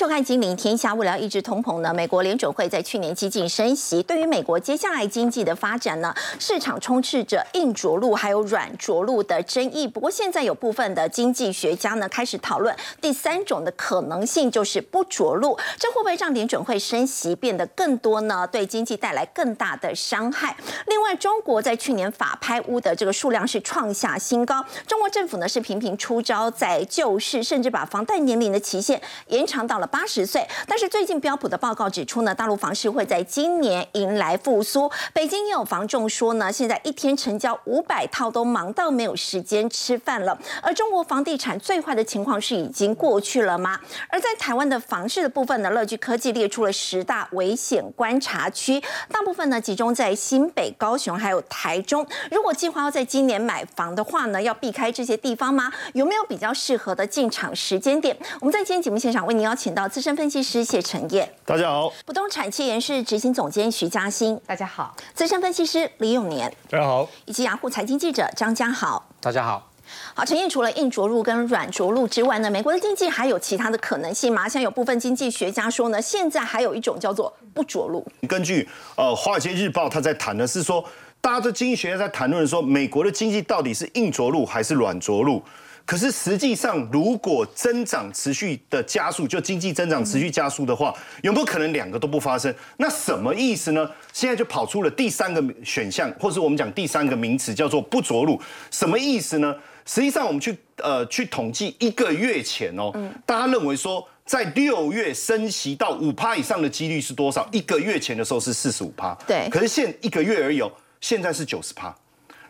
[0.00, 4.02] 收看《金陵天下》，为了抑制通膨呢，美国联准会在去年激进升息。
[4.02, 9.86] 对于美国接下来经济的发展呢，市场充斥着硬着陆还有软着陆的争议。
[9.86, 15.58] 不过现在有部分的经济学家呢开始讨论第三种的可能性，就是不着陆。
[15.78, 18.48] 这会不会让联准会升息变得更多呢？
[18.50, 20.56] 对经济带来更大的伤害。
[20.86, 24.64] 另外，中国在去年法拍屋的这个数量是创下新高。
[24.86, 29.78] 中国政府呢是频频出招，在救市，甚至把房贷年龄的期限延长到。
[29.78, 34.90] 了八十岁，但是最近标普的报告指出呢，大陆房市会在今年迎来复苏。
[35.12, 40.38] 北京也有房仲说呢，现在一天成交五百套都忙到没有时间吃饭了。
[40.62, 43.80] 而中国房地产最坏的情况是已经过去了吗？
[44.08, 48.80] 而在台湾的房市的部分呢，乐居科技列出了十大危险观察区，
[49.10, 52.06] 大部分呢集中在新北、高雄还有台中。
[52.30, 55.72] 如果计划要在今年买房的话呢，要避开这些地方吗？
[55.94, 58.16] 有没有比较适合的进场时间点？
[58.40, 59.70] 我们在今天节目现场为您邀请。
[59.70, 69.66] 到资深分析师谢承业，大家好；不动产企研室执行总监徐嘉欣，大家好；资深分析师李永年，大家好；以及雅虎财经记者张家豪，大家好。
[70.14, 74.48] 好，陈燕除了硬着陆跟软着陆之外呢，美国的经济还有其他的可能性吗？
[74.48, 78.06] 像有部分经济学家说呢，现在还有一种叫做不着陆。
[78.28, 80.84] 根据呃《华尔街日报》，他在谈的是说，
[81.20, 85.42] 大家的经济学家在谈论说，美国的经济到底是硬着陆还是软着陆？
[85.90, 92.54] 可是实际上，如果增长持续的加速，就经济增长持续加速的话，有没有可能两个都不发生？
[92.76, 93.90] 那什么意思呢？
[94.12, 98.40] 现在就跑出了第三个选项，或是我们讲第三个名词叫做不着陆。
[98.70, 99.52] 什么意思呢？
[99.84, 102.92] 实际上，我们去呃去统计一个月前哦，
[103.26, 107.48] 大家认为说在六月升息到五趴以上的几率是多少？
[107.50, 109.48] 一个月前的时候是四十五趴，对。
[109.50, 110.62] 可是现一个月而已，
[111.00, 111.92] 现在是九十趴。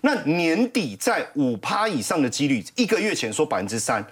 [0.02, 4.04] 那年底在五趴以上的几率，一个月前说百分之三，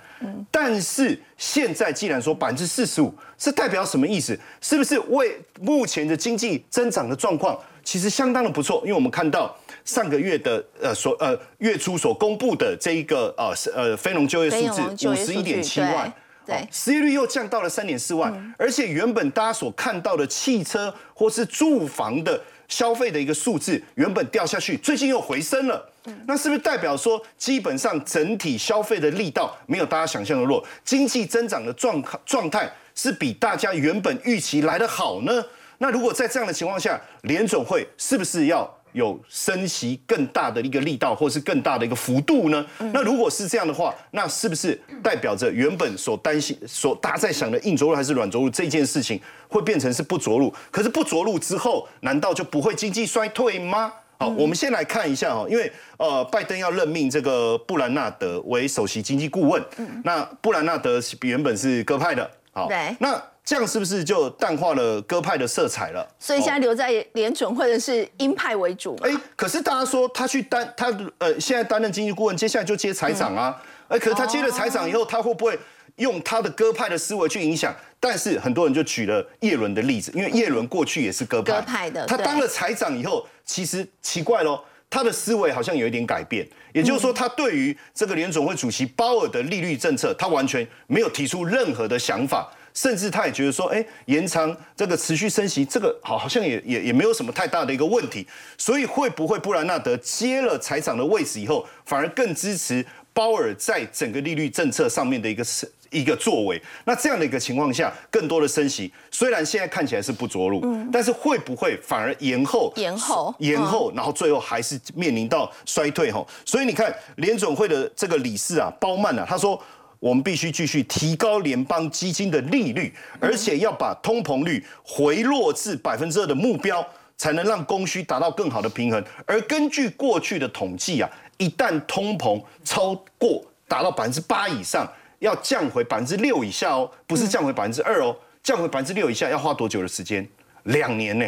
[0.51, 4.39] 但是现在既然说百分之四十五，是代表什么意思？
[4.61, 8.83] 是不是为目前的经济增长的状况其实相当的不错？
[8.83, 16.13] 因为我们看到上个月的呃所呃月初所公布的这一个呃呃非农就业数字五十一点七万，
[16.45, 22.39] 对，失业率又降到了三点四万，而且原本大家所看到的汽车或是住房的。
[22.69, 25.91] 消费的一个数字原本掉下去，最近又回升了，
[26.27, 35.45] 那是不是代表说基本上整体消费的力道没有大家想象的弱，经济增长的状状态是比大家原本预期来的好呢？
[35.79, 38.78] 那如果在这样的情况下，联总会是不是要？
[38.99, 42.67] 有升息更大的一个力道，或是更大的一个幅度呢？
[42.93, 50.53] 那如果是这样的话，那是不是代表着原本所担心、所大家在想的硬着陆还是软着陆这件事情，会变成是不着陆？
[50.71, 53.93] 可是不着陆之后，难道就不会经济衰退吗？
[54.19, 59.65] 好，我们先来看一下哈，因为呃，拜登要任命这个布兰纳德为首席经济顾问。
[60.05, 63.23] 那布兰纳德原本是鸽派的，好，对，那。
[63.49, 66.07] 这样是不是就淡化了鸽派的色彩了？
[66.19, 68.95] 所以现在留在联准会的是鹰派为主。
[69.03, 73.59] 哎，可是大家说他去担他呃，现在担任经济顾问，接下来就接财长啊。
[73.89, 75.59] 哎，可是他接了财长以后，他会不会
[75.97, 77.75] 用他的鸽派的思维去影响？
[77.99, 82.05] 但是很多人就举了叶伦的例子，因为叶伦过去也是鸽派的。
[82.05, 86.47] 他当了财长以后，其实奇怪喽，他的思维好像有一点改变。
[86.75, 92.47] 也就是说，他对于这个联总会主席鲍尔的利率政策，他完全没有提出任何的想法。
[92.79, 98.25] 甚至他也觉得说，哎，延长这个持续升息，这个好好像也也也没有什么太大的一个问题。
[98.57, 106.63] 所以会不会布兰纳德接了财长的位置以后，反而更支持鲍尔在整个利率政策上面的一个是一个作为？
[106.85, 110.63] 那这样的一个情况下，更多的升息，虽然现在看起来是不着陆，
[110.93, 112.73] 但是会不会反而延后？
[112.77, 116.13] 延后，延后，然后最后还是面临到衰退？
[116.13, 119.61] 哈，所以你看联总会的这个理事啊，包曼啊，他说。
[120.01, 126.87] 我们必须继续提高联邦基金的利率，而且要把通膨率回落至百分之二的目标，
[127.17, 129.05] 才能让供需达到更好的平衡。
[129.27, 134.87] 而根据过去的统计啊，一旦通膨超过达到百分之八以上，
[135.19, 140.27] 要降回百分之六以下哦，不是降回百分之二哦，降回百分之六以下要花多久的时间？
[140.65, 141.27] 两年呢？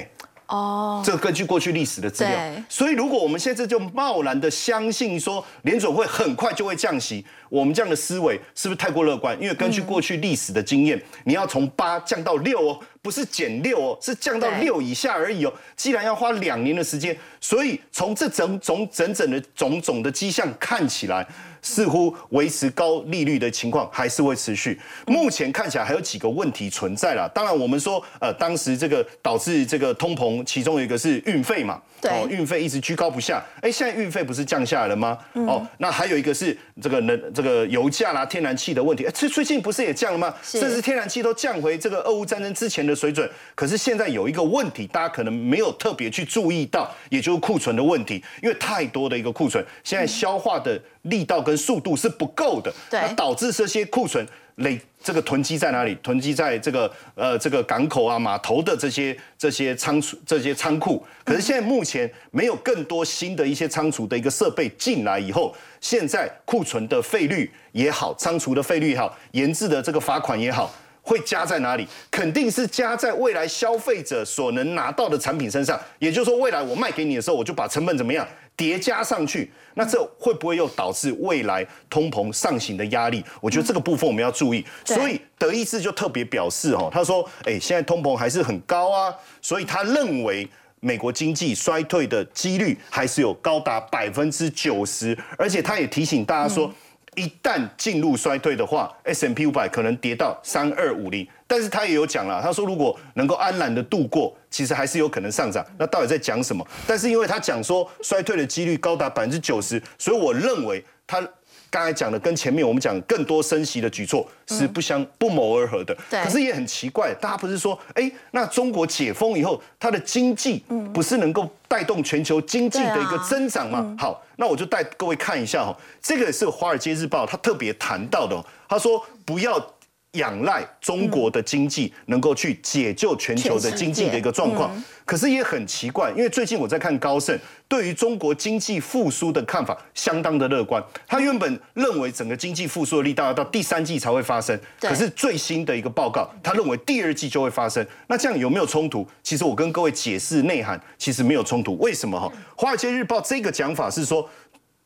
[0.50, 2.36] 哦，这根据过去历史的资料，
[2.68, 9.40] 所以如果我们现在就贸然的相信说联总会很快就会降息，我们这样的思维是不是太过乐观？
[9.40, 15.52] 因为根据过去历史的经验，你要从八降到六哦，不是减六哦，是降到六以下而已哦。
[15.76, 21.24] 既然要花两年的时间，所以从这整种整整的种种的迹象看起来。
[21.62, 24.78] 似乎维持高利率的情况还是会持续。
[25.06, 27.30] 目前看起来还有几个问题存在了。
[27.34, 33.42] 当然，我们说，呃，当时这个导致这个通膨，其中一个是运费嘛，哦，运费一直居高不下。
[33.60, 35.18] 哎，现在运费不是降下来了吗？
[35.34, 40.34] 哦，那还有一个是这个能这这个油价啦、天然气的问题，这最近不是也降了吗？
[40.42, 43.28] 甚至天然气都降回这个俄乌战争之前的水准。
[43.54, 54.26] 可是现在有一个问题，大家可能没有特别去注意到，也就是库存的问题，因为太多的一个库存，现在消化的力道跟速度是不够的，对，导致这些库存。
[54.56, 55.94] 累这个囤积在哪里？
[56.02, 61.04] 囤积在这个呃这个港口啊码头的这些这些仓储这些仓库。
[61.24, 70.70] 可是现在目前没有更多新的一些仓储的一个设备进来以后，现在库存的费率也好，仓储的费率也好，研制的这个罚款也好，
[71.10, 71.84] 会加在哪里？
[72.08, 75.76] 肯定是加在未来消费者所能拿到的产品身上。
[75.98, 78.24] 也就是说，未来我卖给你的时候，我就把成本怎么样？
[78.56, 83.24] 叠加上去，那这会不会又导致未来通膨上行的压力？
[83.40, 84.64] 我觉得这个部分我们要注意。
[84.84, 89.12] 所以德意志就特别表示哦，他说：“哎，现在通膨还是很高啊，
[89.42, 90.48] 所以他认为
[90.78, 96.72] 美国经济衰退的几率还是有高达百分之九十，而且他也提醒大家说。”
[97.16, 105.64] 一旦进入衰退的话，S M P 五百可能跌到三二五零，但是他也有讲了，他说如果能够安然的度过，其实还是有可能上涨。
[105.78, 106.66] 那到底在讲什么？
[106.86, 111.26] 但是因为他讲说衰退的几率高达百分之九十，所以我认为他。
[111.70, 123.94] 刚才讲的跟前面我们讲更多升息的举措是不相不谋而合的，可是也很奇怪，大家不是说，哎，那中国解封以后，它的经济不是能够带动全球经济的一个增长吗？
[123.98, 129.74] 好，那我就带各位看一下哈，这个是《华尔街日报》它特别谈到的，他说不要。
[130.12, 134.70] 仰赖中国的经济能够去解救全球的经济的一个状况，
[135.04, 140.82] 可是也很奇怪，因为最近我在看高盛对于中国经济复苏的看法相当的乐观。
[141.06, 147.86] 他原本认为整个经济复苏的力道要到第三季才会发生，可是最新的一个报告，他认为第二季就会发生。
[148.08, 149.06] 那这样有没有冲突？
[149.22, 151.76] 其实我跟各位解释内涵，其实没有冲突。
[151.78, 152.18] 为什么？
[152.18, 152.26] 哈，
[152.56, 154.28] 《华尔街日报》这个讲法是说。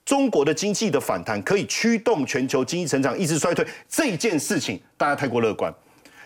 [0.05, 5.73] 中国的经济的反弹可以驱动全球经济成长，抑制衰退这件事情，大家太过乐观，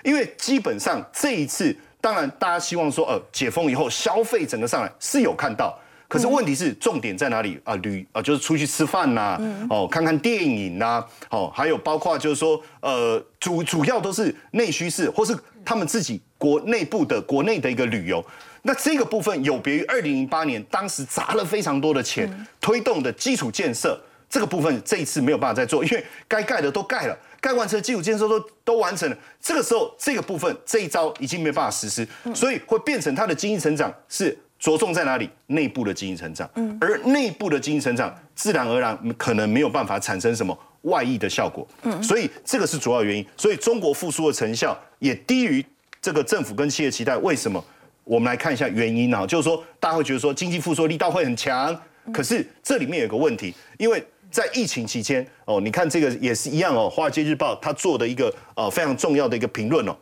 [0.02, 5.78] 因为基本上这一次，当然大家希望说，呃，解封以后消费整个上来是有看到，
[6.08, 7.76] 可是问题是重点在哪里啊？
[7.76, 9.40] 旅啊，就是出去吃饭呐，
[9.70, 18.24] 哦，看看电影呐，哦，还有包括就是说，呃，主主要都是内需式，或是他们自己国内部的国内的一个旅游。
[18.68, 22.30] 那这个部分有别于二零零八年，当时砸了非常多的钱
[22.60, 23.98] 推动的基础建设，
[24.28, 29.16] 这个部分这一次没有办法再做，因为该盖的都盖了，盖完成的基础建设都都完成了。
[29.40, 35.30] 这个时候，这个部分这一招已经没办法实施，所以会变成它的经济成长是着重在哪里？
[35.46, 36.46] 内部的经济成长，
[36.78, 41.66] 而内部的经济成长自然而然可能没有办法产生什么外溢的效果，
[42.02, 43.26] 所以这个是主要原因。
[43.34, 45.64] 所以中国复苏的成效也低于
[46.02, 47.64] 这个政府跟企业期待，为什么？
[48.08, 51.78] 我们来看一下原因啊，就是说大家会觉得说经济复苏力道会很强，
[52.10, 59.94] 可是这里面有个问题，因为在疫情期间哦，你看这个也是一样哦，《华尔街日报》它做的一个呃非常重要的一个评论哦，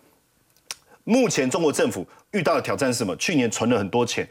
[1.02, 3.16] 目前中国政府遇到的挑战是什么？
[3.16, 4.28] 去年存了很多钱，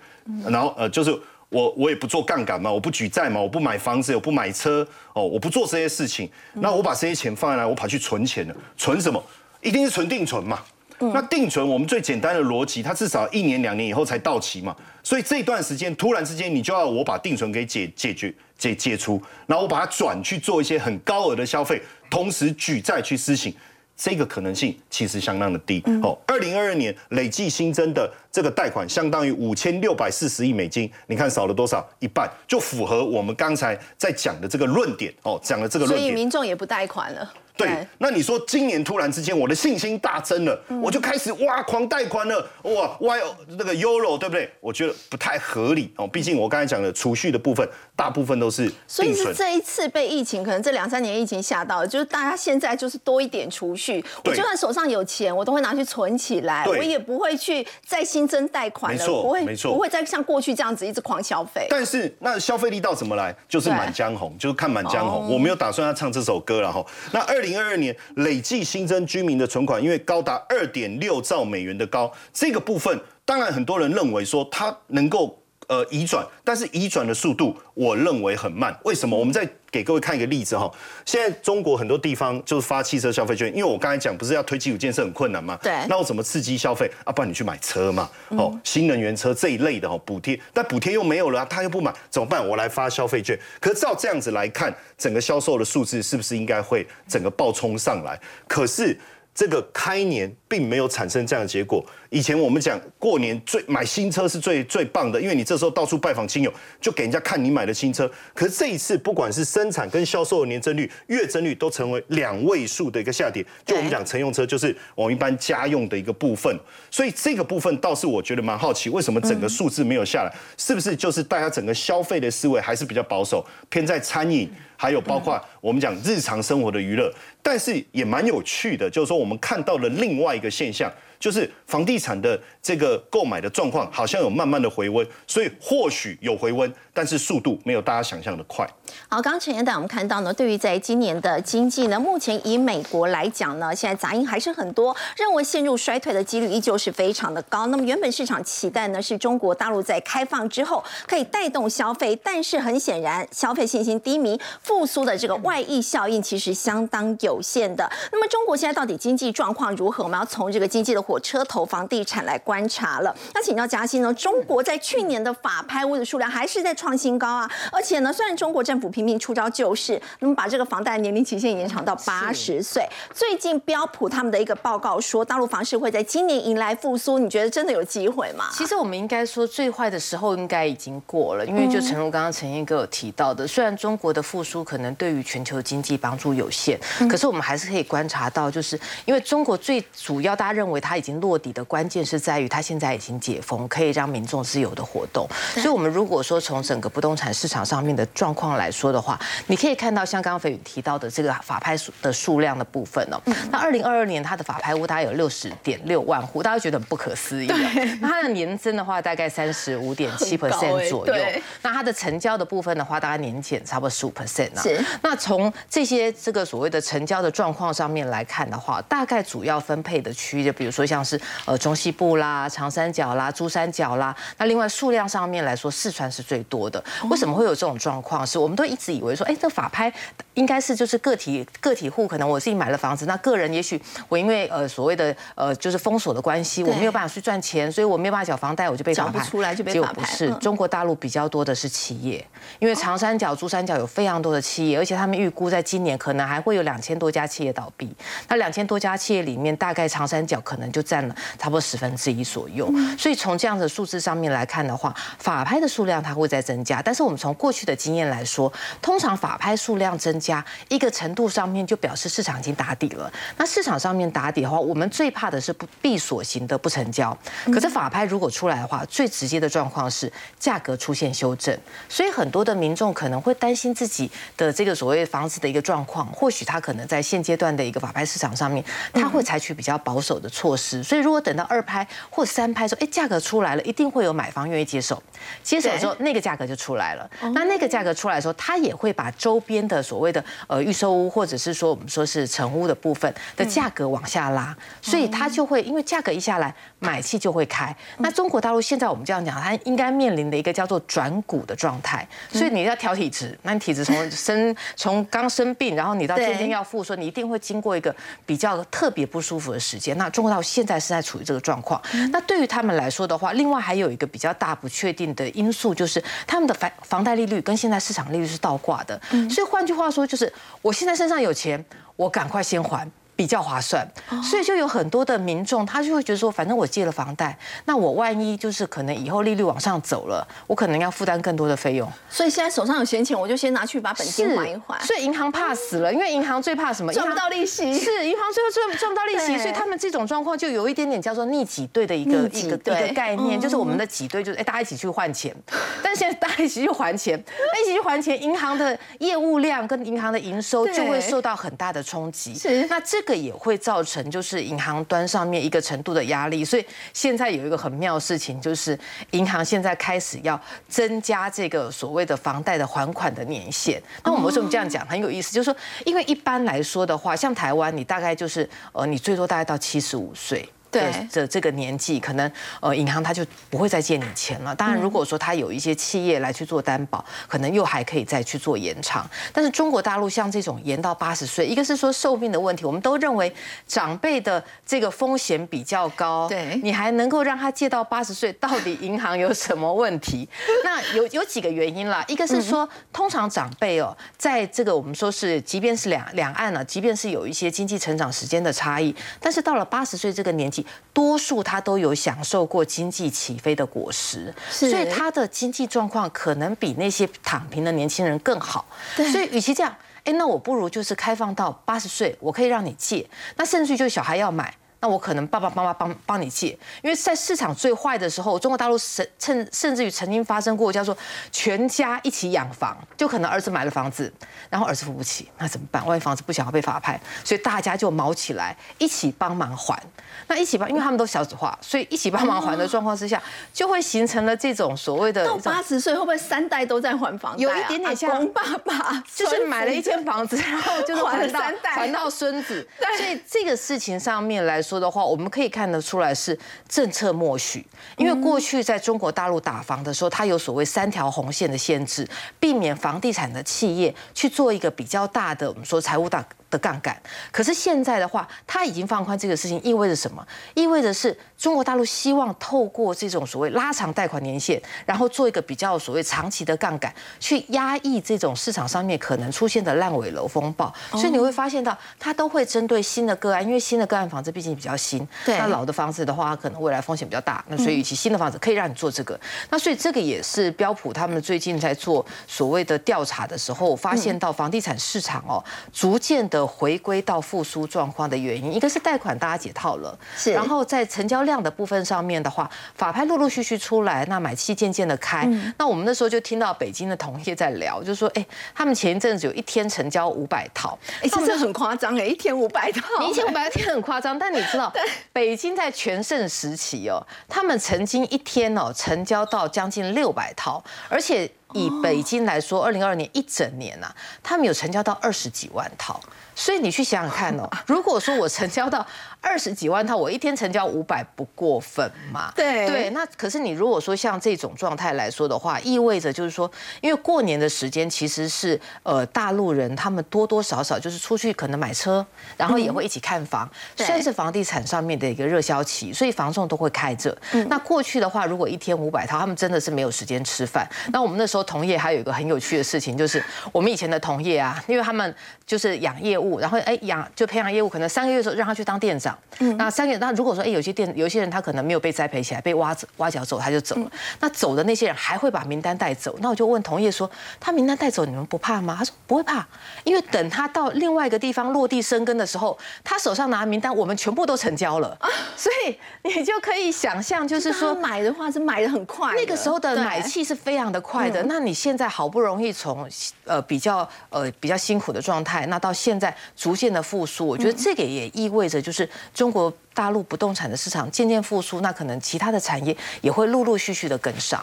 [0.47, 1.13] 然后呃就是
[1.49, 9.21] 我我也不做杠杆嘛，我不举债嘛，我不买房子，我不买车哦，我不做这些事情，那我把这些钱放下来，我跑去存钱了，存什么？
[9.61, 10.63] 一定是存定存嘛。
[10.99, 23.53] 那定存，我们最简单的逻辑，它至少一年两年以后才到期嘛，所以这段时间突然之间，你就要我把定存给解解决解解除，然后我把它转去做一些很高额的消费，同时举债去施行，
[23.97, 25.83] 这个可能性其实相当的低。
[26.01, 31.85] 哦，二零二二年累计新增的这个贷款相当于五千六百四十亿美金，你看少了多少？
[31.99, 37.33] 一半，就符合我们刚才在讲的这个论点哦，讲的这个论点，所以民众也不贷款了。
[37.57, 43.15] 对，那你说今年突然之间我的信心大增了，我就开始哇狂贷款了，哇哇
[43.57, 44.51] 那个 Euro 对不对？
[44.59, 61.67] 我觉得不太合理哦，毕竟我刚才讲的储蓄的部分，大部分都是所以是这一次被疫情，可能这两三年疫情吓到了，就是大家现在就是多一点储蓄，我就算手上有钱，我都会拿去存起来，我也不会去再新增贷款了，不会没错，不会再像过去这样子一直狂消费。
[61.69, 63.33] 但是那消费力道怎么来？
[63.47, 65.33] 就是满江红，就是看满江红。
[65.33, 66.85] 我没有打算要唱这首歌了哈。
[67.11, 67.95] 那二零二二年。
[68.15, 78.77] 累计新增居民的存款，因为高达二点六兆美元的高，这个部分当然很多人认为说它能够呃移转，但是移转的速度我认为很慢。
[78.83, 79.17] 为什么？
[79.17, 80.71] 我们在给各位看一个例子哈，
[81.03, 85.59] 现在中国很多地方就是发汽车消费券，因为我刚才讲不是要推基础建设很困难吗？
[85.61, 85.73] 对。
[85.89, 87.11] 那我怎么刺激消费啊？
[87.11, 92.47] 不然你去买车嘛，哦，新能源车这一类的哦，补贴，但补贴又没有了，他又不买，怎么办？
[92.47, 93.37] 我来发消费券。
[93.59, 98.17] 可是照这样子来看，整个销售的数字是不是应该会整个暴冲上来？
[98.47, 98.97] 可是
[99.35, 101.85] 这个开年并没有产生这样的结果。
[102.09, 108.09] 以前我们讲过年最买新车是最最棒的，因为你这时候到处拜访亲友，就给人家看你买的新车。
[108.33, 113.45] 可是这一次，不管是生产跟销售的年增率、月增率都成为两位数的一个下跌。
[113.65, 116.57] 就我们讲乘用车，就是我们一般家用的一个部分。
[116.89, 120.33] 所以这个部分倒是我觉得蛮好奇，为什么整个数字没有下来？
[120.55, 124.49] 是不是就是大家整个消费的思维还是比较保守，偏在餐饮？
[124.77, 130.91] 还有包括我们讲日常生活的娱乐，但是也蛮有趣的，就是说我们看到了另外一个现象。
[131.25, 138.63] 就是房地产的这个购买的状况好像有慢慢的回温，所以或许有回温，但是速度没有大家想象的快。
[139.09, 147.65] 好，刚刚陈彦带我们看到呢，对于在今年的经济呢，目前以美国来讲呢，现在杂音还是很多，认为陷入衰退的几率依旧是非常的高。
[147.65, 157.91] 那么原本市场期待呢，是中国大陆在开放之后可以带动消费，但是很显然消费信心低迷，复苏的这个外溢效应其实相当有限的。
[158.11, 160.03] 那么中国现在到底经济状况如何？
[160.03, 163.15] 我们要从这个经济的火车头房地产来观察了。
[163.33, 172.85] 那请教嘉欣呢，中国在去年的法拍屋的数量还是在创新高啊，而且呢，虽然中国政府频频出招救市，那么把这个房贷年龄期限延长到八十岁。
[173.13, 178.49] 最近标普他们的一个报告说，大陆房市会在今年迎来复苏，你觉得真的有机会吗？
[178.51, 186.77] 其实我们应该说，最坏的时候应该已经过了，因为就陈如刚刚陈燕哥有提到的，虽然中国的复苏可能对于全球经济帮助有限，
[187.09, 195.27] 可是我们还是可以观察到，就是因为中国最主要大家认为它已经落底的关键是在于它现在已经解封，可以让民众自由的活动。
[195.55, 203.19] 所以，我们如果说从整个不动产市场上面的状况来说的话，你可以看到，像刚刚飞宇提到的这个法拍数的数量的部分哦。
[203.51, 207.47] 那二零二二年它的法拍屋大概有六十点六万户，大家觉得很不可思议。
[208.01, 211.13] 那它的年增的话，大概三十五点七 percent 左右。
[211.61, 214.63] 那它的成交的部分的话，大概年减差不多十五 percent 啊。
[215.01, 224.13] 那从这些这个所谓的成交的状况上面来看的话，大概主要分配的区域，就比如说像是呃中西部啦、长三角啦、珠三角啦。
[224.37, 226.83] 那另外数量上面来说，四川是最多的。
[227.09, 228.27] 为什么会有这种状况？
[228.27, 229.33] 是我们都一直以为说，哎。
[229.45, 229.93] 这法拍
[230.33, 239.93] 应该是就是个体个体户，可能我自己买了房子，那个人也许我因为呃所谓的呃就是封锁的关系，我没有办法去赚钱，所以我没有办法缴房贷，我就被缴不出来就被法拍。
[239.93, 242.25] 不是中国大陆比较多的是企业，
[242.57, 247.93] 因为长三角、珠三角有非常多的企业，而且他们预估在今年可能还会有两千多家企业倒闭。
[248.27, 252.69] 那两千多家企业里面，大概长三角可能就占了差不多十分之一左右。
[252.99, 258.51] 所以从这样的数字上面来看的话，法拍的数量它会在增加，但是我们从过去的经验来说，
[258.81, 263.09] 通常法拍数量增加一个程度上面，就表示市场已经打底了。
[263.37, 267.17] 那市场上面打底的话，我们最怕的是不闭锁型的不成交。
[267.45, 271.57] 可是法拍如果出来的话，最直接的状况是价格出现修正。
[271.87, 280.64] 所以很多的民众可能会担心自己的这个所谓房子的一个状况，或许他可能在现阶段的一个法拍市场上面，他会采取比较保守的措施。
[280.83, 285.01] 所以如果等到二拍或三拍说，哎，价格出来了，一定会有买方愿意接手。
[285.43, 287.09] 接手之后，那个价格就出来了。
[287.33, 296.53] 那那个价格出来的时候，他也会把周边的所谓的呃预售屋，或者是说我们说是成屋的部分的价格往下拉，所以他就会因为价格一下来，
[296.85, 297.75] 买气就会开。
[297.97, 307.93] 那中国大陆现在我们这样讲，它应该面临的一个叫做转股的状态，所以你要调体质，那你体质从生 从刚生病，然后你到天天要复说，你一定会经过一个
[308.25, 309.97] 比较特别不舒服的时间。
[309.97, 311.81] 那中国大陆现在是在处于这个状况。
[312.11, 318.99] 那对于他们来说的话，另外还有一个比较大不确定的因素，就是他们的房房贷利率跟现在市场利率是倒挂的，
[319.29, 321.63] 所以换句话说，就是我现在身上有钱，
[321.95, 322.89] 我赶快先还。
[323.15, 323.87] 比较划算，
[324.21, 331.89] 所以就有很多的民众，他就会觉得说，反正我借了房贷，那我万一就是可能以后利率往上走了，我可能要负担更多的费用。
[332.09, 334.79] 所以现在手上有闲钱，我就先拿去把本金还一还。
[334.85, 336.91] 所以银行怕死了，因为银行最怕什么？
[336.91, 337.73] 赚不到利息。
[337.79, 345.35] 是银行最后赚赚不到利息，所以他们这种状况就有一点点叫做逆挤兑的一个一个一个概念，就是我们的挤兑就是哎大家一起去换钱，
[345.81, 347.17] 但现在大家一起去还钱，
[347.63, 352.35] 一起去还钱，银行的业务量跟银行的营收就会受到很大的冲击。
[352.35, 358.77] 是，那这个也会造成就是银行端上面一个程度的压力，所以现在有一个很妙的事情，就是
[359.11, 363.81] 银行现在开始要增加这个所谓的房贷的还款的年限。
[364.03, 365.31] 那我们为什么这样讲很有意思？
[365.31, 370.47] 就是说，因为一般来说的话，像台湾，你大概就是呃，你最多大概到七十五岁。
[370.79, 374.53] 的的这个年纪，可能呃银行它就不会再借你钱了。
[374.55, 379.09] 当然，如果说它有一些企业来去做担保，可能又还可以再去做延长。
[379.33, 383.33] 但是中国大陆像这种延到八十岁，一个是说寿命的问题，我们都认为
[383.67, 390.27] 长辈的这个风险比较高，对，你还能够让他借到八十岁，到底银行有什么问题？
[390.63, 408.65] 那有有几个原因啦，一个是说，通常长辈哦，在这个我们说是，即便是两两岸呢，即便是有一些经济成长时间的差异，但是到了八十岁这个年纪，多数他都有享受过经济起飞的果实，所以他的经济状况可能比那些躺平的年轻人更好。
[408.95, 414.53] 所以与其这样，哎，那我不如就是开放到八十岁，我可以让你借，那甚至就小孩要买。
[414.79, 420.95] 那我可能爸爸妈妈帮帮你借，因为在市场最坏的时候，中国大陆甚甚甚至于曾经发生过叫做
[421.31, 424.11] 全家一起养房，就可能儿子买了房子，
[424.49, 425.85] 然后儿子付不起，那怎么办？
[425.85, 429.81] 万一房子不想要被法拍，所以大家就毛起来一起帮忙还。
[430.27, 433.21] 那一起帮，因为他们都小子化，所以一起帮忙还的状况之下，
[433.53, 437.37] 就会形成了这种所谓的到八十岁会不会三代都在还房？
[437.37, 442.67] 有一点点像爸爸， 就是买了一间房子，然后就是还到还到孙子。
[442.97, 447.65] 所以这个事情上面来说的话，我们可以看得出来是政策默许。
[447.97, 452.07] 因为过去在中国大陆打房的时候，它有所谓三条红线的限制，
[452.39, 456.25] 避免房地产的企业去做一个比较大的我们说财务大。
[456.51, 456.95] 的杠杆，
[457.31, 460.25] 可是现在的话，它已经放宽这个事情，意味着什么？
[460.53, 470.71] 意味着是中国大陆希望透过这种所谓拉长贷款年限，然后做一个比较所谓长期的杠杆，去压抑这种市场上面可能出现的烂尾楼风暴。
[470.91, 477.43] 所以你会发现到，它都会针对新的个案，因为新的个案房子毕竟比较新，那老的房子的话，可能未来风险比较大。
[477.49, 479.19] 那所以，与其新的房子可以让你做这个，
[479.49, 486.45] 那所以这个也是标普他们最近在做所谓的调查的时候，发现到房地产市场哦，逐渐的。
[486.55, 490.31] 回归到复苏状况的原因，一个是贷款大家解套了，是。
[490.31, 495.27] 然后在成交量的部分上面的话，法拍陆陆续续出来，那买气渐渐的开。
[495.57, 504.17] 那我们那时候就听到北京的同业在聊，就说，哎，他们前一阵子有一天成交五百套，哎，这的很夸张哎，一天五百套，一天五百套很夸张。
[504.17, 504.71] 但你知道，
[505.13, 515.99] 北京在全盛时期哦，他们曾经一天哦成交到将近六百套，而且以北京来说，二零二二年一整年呐，他们有成交到二十几万套。
[516.37, 518.85] 所以你去想想看哦， 如果说我成交到。
[519.27, 522.31] 二十几万套，我一天成交五百不过分嘛？
[522.35, 532.05] 对对，那可是你如果说像这种状态来说的话，意味着就是说，因为过年的时间其实是呃大陆人他们多多少少就是出去可能买车，
[532.37, 537.17] 然后也会一起看房，算是房地产上面的一个热销期，所以房仲都会开着。
[537.49, 540.69] 那过去的话，如果一天五百套，他们真的是没有时间吃饭。
[540.91, 549.17] 那我们那时候同业还有一个很有趣的事情，就是我们以前的同业啊，因为他们就是养业务，然后哎养就培养业务，可能三个月的时候让他去当店长。
[549.39, 553.91] 嗯，那三个月那如果说哎，有些店有些人他可能没有被栽培起来，被挖挖角走他就走了。
[554.19, 556.17] 那走的那些人还会把名单带走。
[556.21, 558.75] 那我就问同业说，他名单带走你们不怕吗？
[558.77, 559.45] 他说不会怕，
[559.83, 564.97] 因为等他到另外一个地方落地生根的时候，他手上拿名单，我们全部都成交了。
[565.35, 571.21] 所以你就可以想象，就是说买的话是买的很快，那个时候的买气是非常的快的。
[571.27, 572.89] 那你现在好不容易从
[573.25, 579.53] 呃比较呃比较辛苦的状态，那到现在逐渐的复苏，我觉得这个也意味着就是中国。
[579.75, 584.41] 大陆不动产的市场渐渐复苏，那可能其他的产业也会陆陆续续的跟上。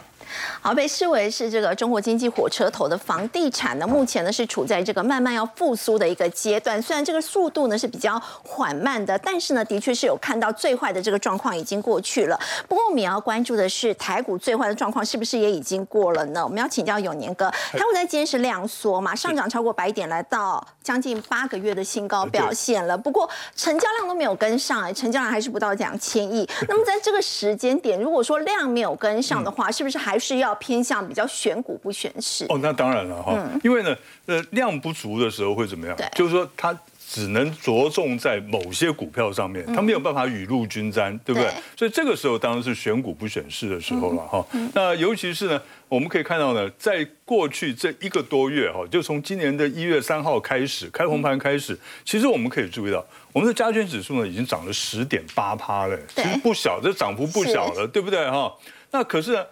[0.61, 6.81] 好，被视为是这个中国经济火车头的房地产呢，目前呢是处在这个慢慢要复苏的一个阶段。
[6.81, 12.39] 虽然这个速度呢是比较缓慢的，但是呢，的确是有看到最坏的这个状况已经过去了。
[12.67, 16.43] 不过我们也要关注的是，台股最坏的状况是不是也已经过了呢？
[16.43, 22.97] 我们要请教永年哥，台股在今天是量缩嘛，上涨超过百点，来到将近八个月的新高表现了。
[22.97, 26.49] 不过成交量都没有跟上，哎，成交量还是不到两千亿。
[26.67, 30.17] 那么在这个时间点，如果说量没有跟上的话，是不是还？
[30.23, 33.93] 是要偏向比较选股不选市哦，那当然了哈，因为呢，
[34.27, 35.97] 呃，量不足的时候会怎么样？
[36.15, 36.73] 就是说它
[37.05, 41.51] 只能着重在某些股票上面，它没有办法雨露均沾，对不对？
[41.77, 44.45] 所以这个时候当然是选股不选市的时候了哈。
[44.73, 58.51] 那尤其是呢，我们可以看到呢，在过去这一个多月哈，就从今年的一月三号开始开红盘开始，其实我们可以注意到，我们的加权指数呢已经涨了十点八趴了，其实不小，这涨幅不小了，对不对哈？
[58.91, 59.45] 那可是呢？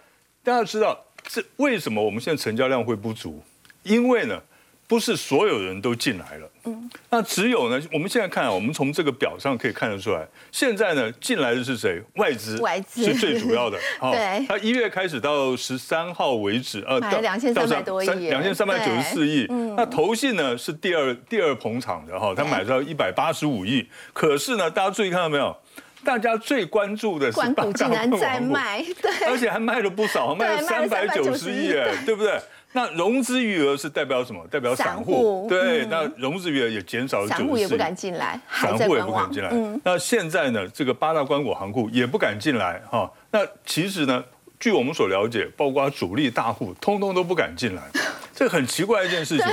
[0.44, 3.40] 大家知道这为什么我们现在成交量会不足？
[3.84, 4.40] 因为呢，
[4.88, 6.50] 不是所有人都进来了。
[6.64, 6.90] 嗯。
[7.10, 12.02] 那只有呢，我们现在看，我们从这个表上可以看得出来，现在呢进来的是谁？
[12.16, 12.58] 外资。
[12.58, 13.78] 外资是最主要的。
[14.12, 14.44] 对。
[14.46, 19.46] 他一月开始到十三号为止，呃，到两千三百多亿，两千三百九十四亿。
[19.48, 19.76] 嗯。
[19.76, 23.88] 那投信呢是第二第二捧场的哈，他买到一百八十五亿。
[24.12, 25.56] 可是呢，大家注意看到没有？
[26.04, 32.40] 大家最关注的是关谷竟然在卖， 对，而且还卖了不少，卖了三百九十亿，哎，对不对？
[32.74, 34.42] 那融资余额是代表什么？
[34.50, 39.52] 代表散户，对，那融资余额也减少了九十亿，散户也不敢进来，散户也不敢进来。
[39.84, 40.66] 那现在呢？
[40.68, 43.10] 这个八大关谷行库也不敢进来，哈。
[43.30, 44.24] 那其实呢？
[44.58, 47.82] 据我们所了解，包括主力大户，通通都不敢进来，
[48.34, 49.46] 这很奇怪一件事情。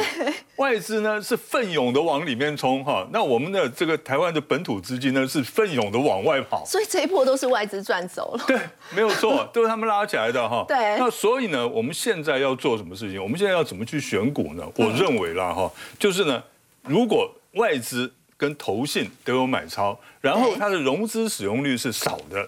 [0.55, 8.43] 外资呢是奋勇的往里面冲，哈，那我们的这个台湾的本土资金呢是奋勇的往外跑，所以这一波都是外资赚走了。
[8.47, 8.59] 对，
[8.95, 10.65] 没有错， 都是他们拉起来的，哈。
[10.67, 10.97] 对。
[10.97, 13.21] 那所以呢，我们现在要做什么事情？
[13.21, 14.63] 我们现在要怎么去选股呢？
[14.75, 16.43] 我认为啦，哈，就是呢，
[16.83, 22.47] 如果外资跟投信都有买超，然后它的融资使用率是少的。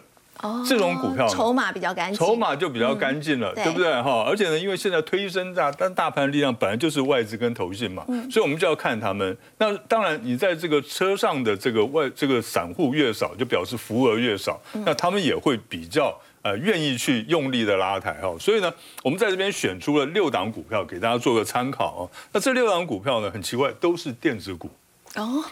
[0.68, 4.24] 这种股票筹码比较干净，筹码就比较干净了，对不对哈？
[4.28, 9.38] 而且呢，因为现在推升大，但大盘力量本来就是外资跟投信嘛，所以我们就要看他们。
[9.58, 18.36] 那当然，你在这个车上的这个外这个散户越少，就表示浮额越少，那他们也会比较呃愿意去用力的拉抬哈。
[18.40, 18.74] 所以呢，
[19.04, 22.10] 我们在这边选出了六档股票给大家做个参考。
[22.32, 24.70] 那这六档股票呢，很奇怪，都是电子股
[25.16, 25.44] 哦。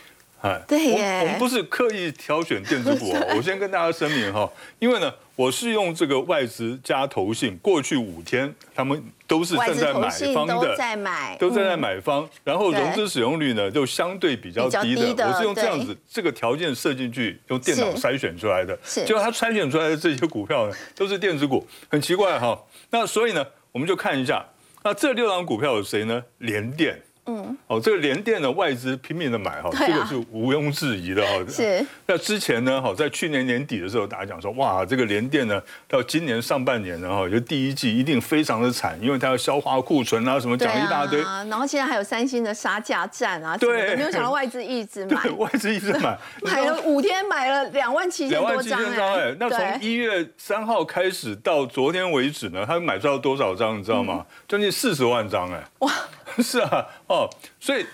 [0.42, 3.28] 哎，对耶，我们不是刻意挑选电子股哦。
[3.36, 4.50] 我先跟大家声明哈，
[4.80, 15.28] 因为呢，我是用这个外资加投信，过去五天他们都是正在买方的，都在买，都在买方，然后融资使用率呢就相对比较低的。
[15.28, 18.78] 我是用这样子这个条件设进去，用电脑筛选出来的。
[18.82, 22.58] 是，结果它筛选出来的这些股票呢，都是电子股，很奇怪哈。
[22.92, 24.46] 那所以呢，我们就看一下，
[24.86, 26.24] 那这六档股票有谁呢？
[26.38, 26.98] 联电。
[27.30, 31.34] 嗯，哦，这个联电的外资拼命的买哈，这个是毋庸置疑的哈。
[31.48, 31.86] 是。
[32.08, 41.22] 那之前呢，哈，在去年年底的时候，大家讲说，哇，这个联电呢，到今年上半年呢，哈，就第一季一定非常的惨，因为它要消化库存啊，什么讲一大堆。
[41.22, 49.36] 然后现在还有三星的杀价战啊，对，没有想到外资一直买， 外资一直买， 买了五天买了两万七千多张哎。
[49.40, 53.78] 那从一月三号开始到昨天为止呢，他买出了多少张？
[53.78, 54.26] 你知道吗？
[54.48, 55.64] 将近四十万张哎。
[55.80, 55.92] 哇。
[56.38, 57.19] 是啊，哦，
[57.60, 57.86] 所以，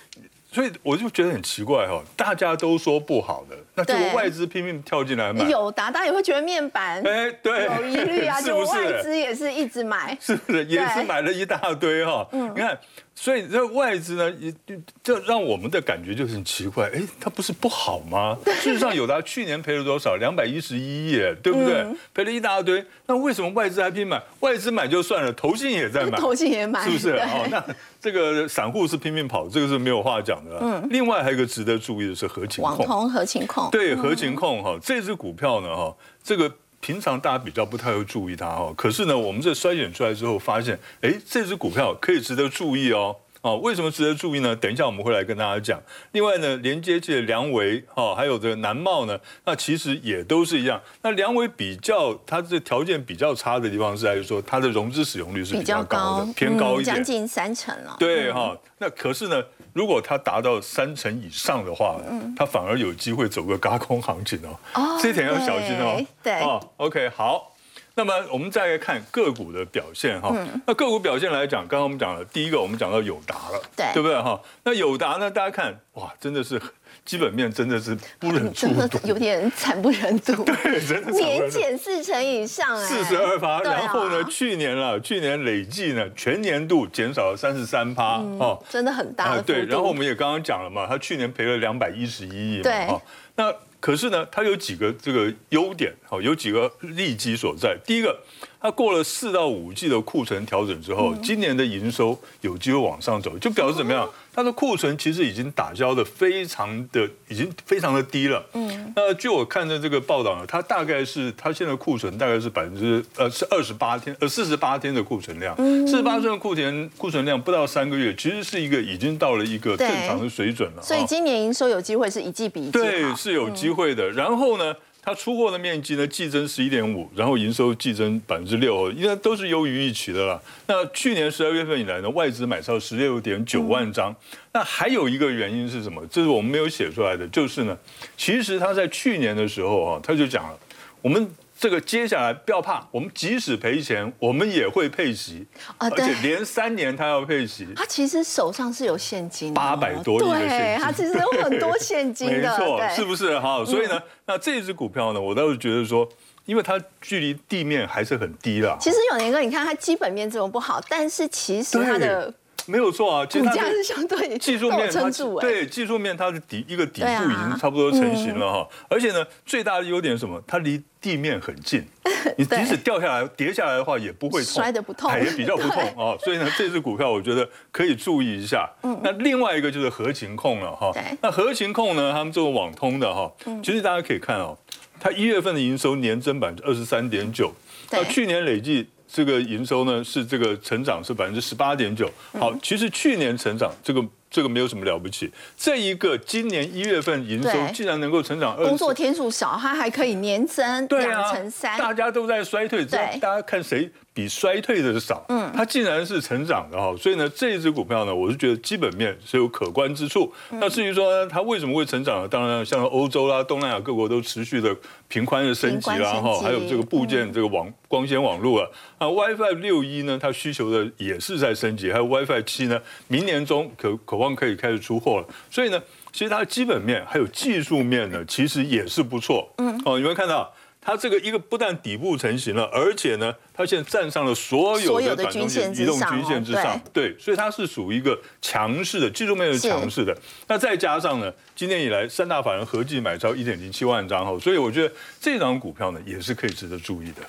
[0.52, 10.66] 所以我就觉得很奇怪哈，大家都说不好的，那这个外资拼命跳进来买，有达，大家也会觉得面板，哎，对，有疑虑啊，就外资也是一直买，是不是？
[10.66, 12.78] 也是买了一大堆哈，嗯，你看。
[13.18, 14.54] 所以这外资呢，也
[15.02, 18.38] 就让我们的感觉就很奇怪，哎，它不是不好吗？
[18.46, 20.18] 事实上，有的去年赔了多少？
[20.18, 21.12] 两百一十一亿，
[21.42, 21.86] 对不对？
[22.14, 22.86] 赔了一大堆。
[23.06, 24.22] 那为什么外资还拼买？
[24.42, 27.12] 外资买就算了，投信也在买，投信也买，是不是？
[27.12, 27.66] 哦，那
[28.06, 30.60] 这个散户是拼命跑，这个是没有话讲的。
[30.62, 30.88] 嗯。
[30.92, 36.52] 另外还有一个值得注意的是合情控，网通合情控，对合情控哈，这只股票呢哈，这个。
[36.82, 43.16] 平常大家比较不太会注意它哈，可是呢，我们这筛选出来之后发现，哎，这只股票可以值得注意哦。
[43.46, 44.56] 哦，为什么值得注意呢？
[44.56, 45.80] 等一下我们会来跟大家讲。
[46.14, 50.82] 另外呢，连接器的梁维哦，还有这个南茂呢，那其实也都是一样。
[51.04, 57.96] 那梁维比较它这条件比较差的地方是在于说它的融资使用率是比较高的，偏高一点，将近三成了。
[58.00, 62.02] 对哈，那可是呢，如果它达到三成以上的话，
[62.36, 64.58] 它反而有机会走个高空行情哦。
[64.74, 66.04] 哦，这一点要小心哦。
[66.24, 67.52] 对，哦，OK，好。
[67.98, 70.36] 那么我们再来看个股的表现哈。
[70.68, 74.40] 那个股表现来讲，刚刚我们讲了第一个，我们讲到友达了，对，对不对哈？
[74.64, 76.62] 那友达呢，大家看哇，真的是
[77.06, 80.44] 基本面真的是不忍真的有点惨不忍睹。
[80.44, 83.62] 对，真的年减四成以上，四十二趴。
[83.62, 89.42] 然后呢，去年了，去年累计呢，全年度减少了三十三趴哦，真的很大。
[89.42, 93.02] 对，然后我们也刚刚讲了嘛，他去年赔了两百一十一亿嘛，哈，
[93.36, 93.54] 那。
[93.86, 97.78] 可是呢，它有几个这个优点，好，有几个利基所在。
[97.86, 98.20] 第一个。
[98.60, 104.10] 它过了四到五季的库存调整之后，今年的营收有机会往上走，就表示怎么样？
[104.36, 108.46] 它的库存其实已经打消的非常的，已经非常的低了。
[108.52, 115.56] 嗯，那据我看的这个报道呢，它大概是它现在库存大概是百分之呃是二十八天呃四十八天的库存量，
[115.88, 120.82] 四十八天的库存库存量不到三个月，其实是一个已经到了一个正常的水准了。
[120.82, 124.12] 所以今年营收有机会是一季比一季对，是有机会的。
[124.12, 124.76] 然后呢？
[125.06, 130.42] 它出货的面积呢，季增十一点五，然后营收季增百分之六，应该都是优于预期的了。
[130.66, 134.14] 那去年十二月份以来呢，外资买超十六点九万张。
[134.52, 136.06] 那还有一个原因是什么？
[136.08, 137.78] 这是我们没有写出来的，就是呢，
[138.18, 140.60] 其实他在去年的时候啊，他就讲了，
[141.04, 141.30] 我们。
[141.66, 145.44] 这个接下来不要怕，我们即使赔钱，我们也会配息，
[145.80, 147.68] 而且连三年他要配息。
[147.76, 153.66] 他其实手上是有现金，八百多亿的现金，他其实有很多现金的， 没错，是不是哈？
[153.66, 156.08] 所以呢，那这只股票呢，我倒是觉得说，
[156.46, 158.78] 因为它距离地面还是很低了。
[158.80, 162.32] 其实永年哥，你看它基本面这么不好，但是其实它的。
[162.68, 170.42] 没有错啊，股价是相对技术面它对技术面它的底一个底部已经差不多成型了哈，而且呢，最大的优点是什么？
[170.48, 171.86] 它离地面很近，
[172.38, 176.18] 你即使掉下来跌下来的话也不会痛，摔的不痛，也比较不痛 啊。
[176.24, 178.68] 所以呢，这支股票我觉得可以注意一下。
[179.04, 183.32] 那另外一个就是合情控了哈，那合情控呢，他们做网通的哈，
[183.64, 184.58] 其实大家可以看哦，
[185.00, 187.54] 它一月份的营收年增百分之二十三点九，
[187.90, 188.90] 到去年累计。
[189.16, 203.90] 这个营收呢是这个成长是百分之十八点九，好，其实去年成长这个这个没有什么了不起，这一个今年一月份营收竟然能够成长二，工作天数少，它还可以年增两成三，大家都在衰退，大家看谁。
[204.16, 210.32] 比衰退的少，嗯，它竟然是成长的哈，所以呢，这一只股票呢，我是觉得基本面是有可观之处。
[210.52, 212.28] 那至于说它为什么会成长呢？
[212.30, 214.74] 当然，像欧洲啦、东南亚各国都持续的
[215.10, 225.28] 频宽的升级啦，哈，还有这个部件、这个网光纤网络啊，啊，WiFi 六一呢，它需求的也是在升级，还有 WiFi 七呢，明年中可渴望可以开始出货了。
[225.52, 229.52] 所以呢，其实它的基本面还有技术面呢，其实也是不错。
[229.58, 230.54] 嗯，哦，你会看到。
[230.88, 240.16] 它这个一个不但底部成型了，而且呢，它现在站上了所有的短中线移动均线之上，对，所以它是属于一个强势的技术面是强势的。
[240.48, 241.32] 那再加上呢？
[241.56, 247.22] 今年以来，三大法人合计买超一点零七万张哈，所以我觉得这张股票呢也是可以值得注意的。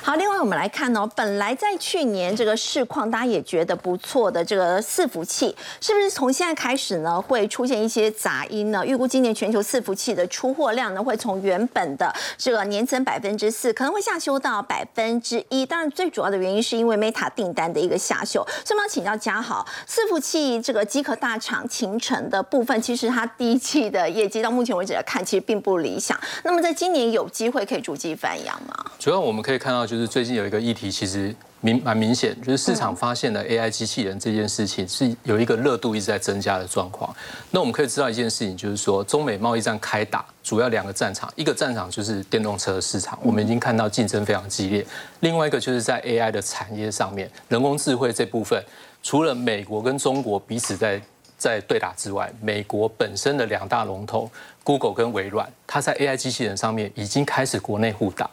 [0.00, 8.86] 好，另外我们来看哦，本来在去年这个市况大家也觉得不错的这个伺服器，是不是从现在开始呢会出现一些杂音呢？
[8.86, 15.63] 预估今年全球伺服器的出货量呢会从原本的这个年增百分之四，可能会下修到百分之一。
[15.66, 18.46] 当然，最主要的原因是因为 Meta 订单的一个下修。
[18.64, 23.64] 所以我要请教嘉豪，伺服器这个机壳大厂秦城的部分，其实它第一。
[23.64, 26.20] 季的业绩到目前为止来看，其实并不理想。
[26.42, 28.74] 那么在今年有机会可以逐季翻扬吗？
[28.98, 37.10] 主要我们可以看到，就是最近有一个议题，其实明蛮明显，就是市场发现了 AI 机器人这件事情是有一个热度一直在增加的状况。
[37.50, 44.84] 那我们可以知道一件事情，就是说中美贸易战开打，主要两个战场，一个战场就是电动车的市场，我们已经看到竞争非常激烈；
[45.20, 48.62] 另外一个就是在 AI 的产业上面，人工智慧这部分，
[49.02, 51.00] 除了美国跟中国彼此在。
[51.36, 54.30] 在对打之外，美国本身的两大龙头
[54.62, 58.30] Google 跟微软，它在 AI 机器人上面已经开始国内互打，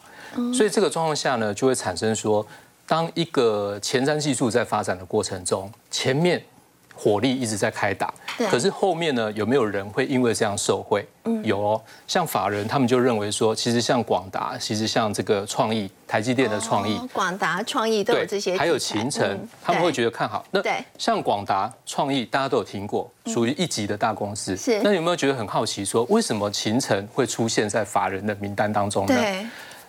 [0.54, 2.46] 所以这个状况下呢，就会产生说，
[2.86, 6.42] 当一个前瞻技术在发展的过程中，前面。
[6.94, 8.12] 火力一直在开打，
[8.48, 11.04] 可是后面呢，有没有人会因为这样受贿？
[11.42, 20.44] 有哦，像法人他们就认为说，其实像广达，其实像这个创意，台积电的创意，广达创意都有这些，还有秦城，他们会觉得看好。
[20.52, 20.62] 那
[20.96, 24.54] 像广达创意，大家都有听过，属于一级的大公司。
[24.56, 29.14] 是，那有没有觉得很好奇，说为什么秦城会出现在法人的名单当中呢？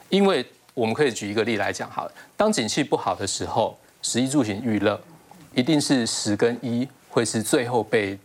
[0.09, 4.99] 因为我们可以举一个例来讲，好了，当景气不好的时候，十一住行娱乐。
[5.55, 8.17] 一定是十跟一会是最后被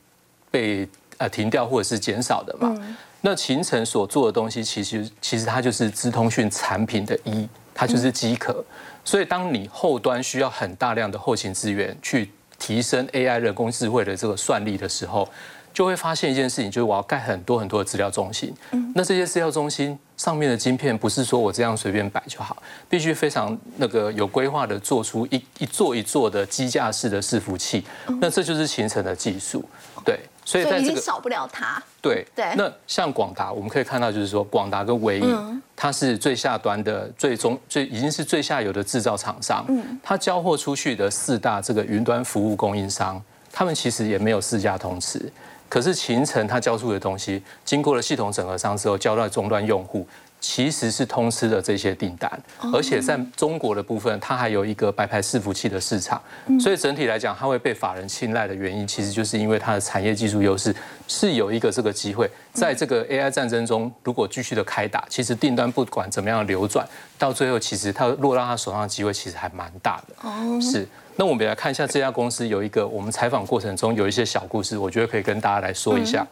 [0.50, 2.74] 被呃停掉或者是减少的嘛？
[3.20, 8.64] 那秦城所做的东西，其实其实它就是资通讯产品的一，它就是机壳。
[9.04, 15.28] 所以当你后端需要很大量的后勤资源去提升 AI 人工智慧的这个算力的时候，
[15.72, 18.54] 就会发现一件事情，就是我要盖很多很多的资料中心。
[18.72, 19.98] 嗯那这些资料中心。
[20.18, 27.84] 上面的晶片不是说我这样随便摆就好，必须非常那个有规划的做出一一座一座的机架式的伺服器，
[28.20, 29.64] 那这就是形成的技术，
[30.04, 31.80] 对，所以已经少不了它。
[32.02, 32.52] 对对。
[32.56, 35.36] 那像广达，我们可以看到就是说广达跟唯一，
[35.76, 39.64] 它是最下端的最终最已经是最下游的制造厂商，
[40.02, 45.32] 它交货出去的四大这个云端服务供应商，他们其实也没有四家同吃。
[45.68, 50.06] 可是秦城它交出的东西，经过了系统整合商之后，交到终端用户，
[50.40, 52.30] 其实是通吃了这些订单，
[52.72, 56.20] 而且在中国的部分，它还有一个白牌伺服器的市场，
[56.60, 60.74] 所以整体来讲，它会被法人青睐的原因，其实就是因为它的产业技术优势
[61.06, 66.86] 是有一个这个机会，在这个 AI 战争中，如果继续的开打，其实订单不管怎么样流转，
[67.18, 70.86] 到最后其实它落到他手上的机会其实还蛮大的，是。
[71.20, 76.24] 那我们来看一下这家公司有一个我们采访过程中有一些小故事，我觉得可以跟大家来说一下。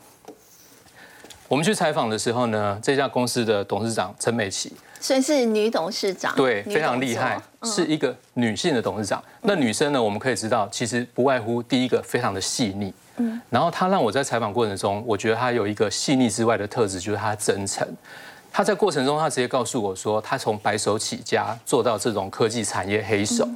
[1.49, 9.21] 我们去采访的时候呢，这家公司的董事长陈美琪，所以是女董事长，对，非常厉害，是一个女性的董事长。
[9.43, 17.85] 那女生呢，我们可以知道，其实不外乎第一个非常的细腻，嗯，然后她让我在采访过程中，我觉得她有一个细腻之外的特质，就是她真诚。
[18.53, 23.49] 她在过程中，她直接告诉我说，她从白手起家做到这种科技产业黑手。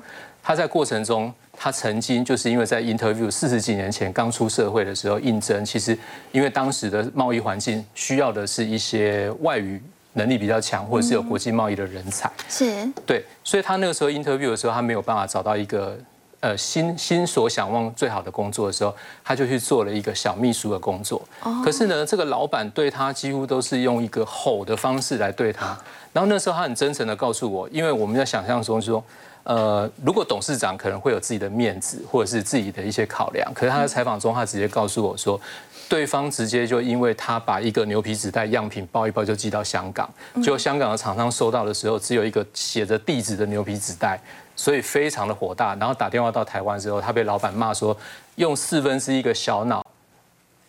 [0.43, 5.97] 他在过程中，他曾经就是因为在 interview 四十几年前刚出社会的时候应征，其实
[6.33, 9.81] 因为当时的贸易环境需要的是一些外语
[10.15, 15.97] 能力比较强或者是有国际贸易的人才，是，对，所以他那个时候 interview 的时候，他没有办法找到一个
[16.41, 21.23] 呃心心所想望最好的工作的时候，他就去做了一个小秘书的工作。
[21.65, 25.79] 可是呢，这个老板对他几乎都是用一个吼的方式来对他。
[26.13, 29.05] 然后那时候他很真诚的告诉我，因为我们在想象中说，
[29.51, 35.41] 呃，如果董事长可能会有自己的面子或者是自己的一些考量，可是他在采访中他直接告诉我说。
[35.89, 40.09] 对方直接就因为他把一个牛皮纸袋样品包一包就寄到香港，
[40.41, 44.17] 就香港的厂商收到的时候只有一个写着地址的牛皮纸袋，
[44.55, 45.75] 所以非常的火大。
[45.75, 47.97] 然后打电话到台湾之后，他被老板骂说
[48.37, 49.85] 用四分之一个小脑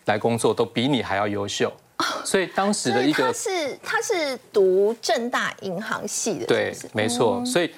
[0.06, 1.72] 来工作都比你还要优秀。
[2.26, 7.70] 所以当时的一个他是他是读正大银行系的，对，没错，所以。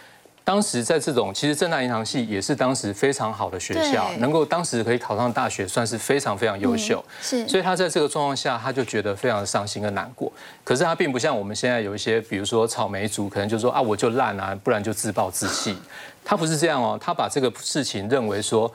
[0.45, 7.03] 当时在这种，其实正大银行系也是当时非常好的学校，能够当时可以考上大学，算是非常非常优秀。
[7.23, 10.31] 是，所以他在这个状况下，他就觉得非常的伤心跟难过。
[10.63, 15.77] 可是他并不像我们现在有一些，比如说草莓族，可能就说啊，我就烂啊，不然就自暴自弃。
[16.23, 18.71] 他不是这样哦，他把这个事情认为说。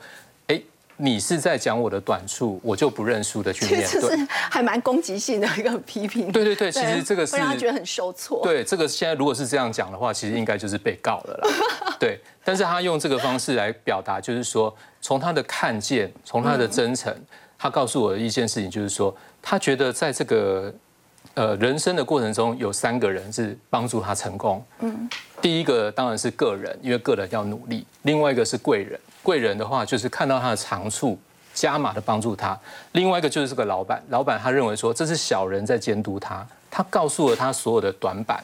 [1.02, 6.30] 你是在讲我的短处，我就不认输的去面对，还蛮攻击性的一个批评。
[6.30, 8.42] 对对对，其实这个是让他觉得很受挫。
[8.42, 11.48] 对，这个现在如果是这样讲的话，其实应该就是被告了啦。
[11.98, 17.14] 对，但是他用这个方式来表达，就是说从他的看见，从他的真诚，
[17.58, 20.72] 他告诉我的一件事情，就是说他觉得在这个
[21.34, 24.62] 呃人生的过程中，有三个人是帮助他成功。
[24.80, 25.08] 嗯，
[25.40, 29.00] 第一个当然是个人，因为个人要努力；另外一个是贵人。
[29.22, 31.18] 贵人的话，就是看到他的长处，
[31.54, 32.58] 加码的帮助他。
[32.92, 38.42] 另外一个就是这个老板，老板他认为说这是小人在监督他，他告诉了他所有的短板。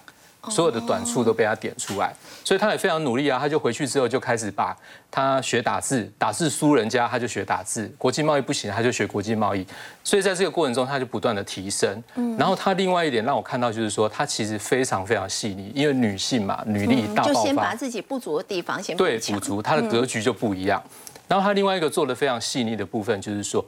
[0.49, 2.15] 所有的短处都被他点出来，
[2.46, 3.40] 所以他也非常努力啊。
[3.40, 4.76] 他就回去之后就开始把
[5.11, 9.66] 他学打字，打字输人家他就学打字，国际贸易不行他就学国际贸易。
[10.04, 12.00] 所以在这个过程中他就不断的提升。
[12.38, 20.80] 然后他另外一点让我看到就是说他其实非常非常细腻，因为女性嘛，女力大爆发，就先把自己不足的地方先对补足，他的格局就不一样。
[21.26, 23.64] 然后他另外一个做的非常细腻的部分就是说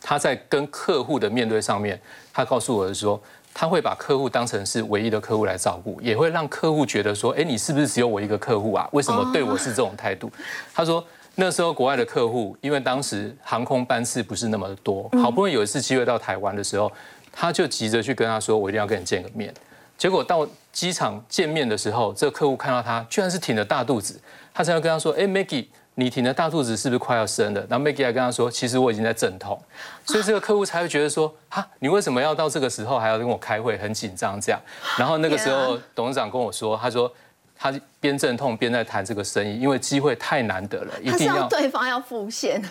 [0.00, 2.00] 他在跟客户的面对上面，
[2.32, 3.22] 他告诉我的说。
[3.58, 8.86] 他会把客户当成是唯一的客户来照顾，也会让客户觉得说：“哎，你是不是只有我一个客户啊？
[8.92, 10.30] 为什么对我是这种态度？”
[10.74, 11.02] 他说
[11.36, 16.92] ：“那时候国外的客户，因为当时航空班次不是那么多，好不容易有一次机会到台湾的时候，
[17.32, 19.54] 他就急着去跟他说：‘我一定要跟你见个面。’
[19.96, 24.20] 结果到机场见面的时候，这个客户看到他居然是挺着大肚子，
[24.52, 25.64] 他才要跟他说：‘哎，Maggie。’
[25.98, 27.66] 你挺着大肚子是不是快要生了？
[27.70, 29.58] 然后 Maggie 还跟他说，其实我已经在阵痛，
[30.04, 34.60] 所以这个客户才会觉得说，哈，你为什么要到这个时候还要跟我开会，很紧张这样。
[34.98, 37.10] 然后那个时候董事长跟我说，他说
[37.58, 42.62] 他边阵痛边在谈这个生意，因为机会太难得了，一定要对方要付现，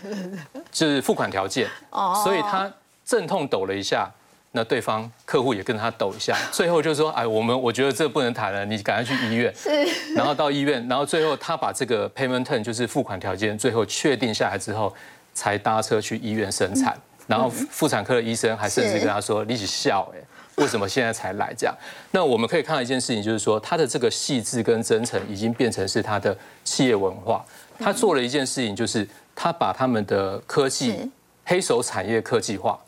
[0.72, 1.68] 就是付款条件。
[1.90, 2.72] 哦，所以他
[3.04, 4.08] 阵痛抖了一下。
[4.56, 9.70] 那对方客户也跟他抖一下，最后就说：“哎，我们我觉得这不能谈了，你赶快去医院。”是。
[10.16, 14.92] 然后到医院，然后最后他把这个 payment term 就是付款条件，最后确定下来之后，
[15.34, 16.98] 才搭车去医院生产。
[17.28, 20.20] 然后妇产科的医生还甚至跟他说：“你起笑哎，
[20.56, 21.76] 为什么现在才来？”这样。
[22.12, 27.44] 那我们可以看到一件事情，就是说他的这个细致跟真诚已经变成是他的企业文化。
[27.78, 31.12] 他做了一件事情，就是他把他们的科技
[31.44, 32.80] 黑手产业科技化。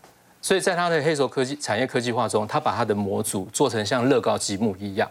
[0.41, 5.10] 所以在它的黑手科技产业科技化中，它把它的模组做成像乐高积木一样。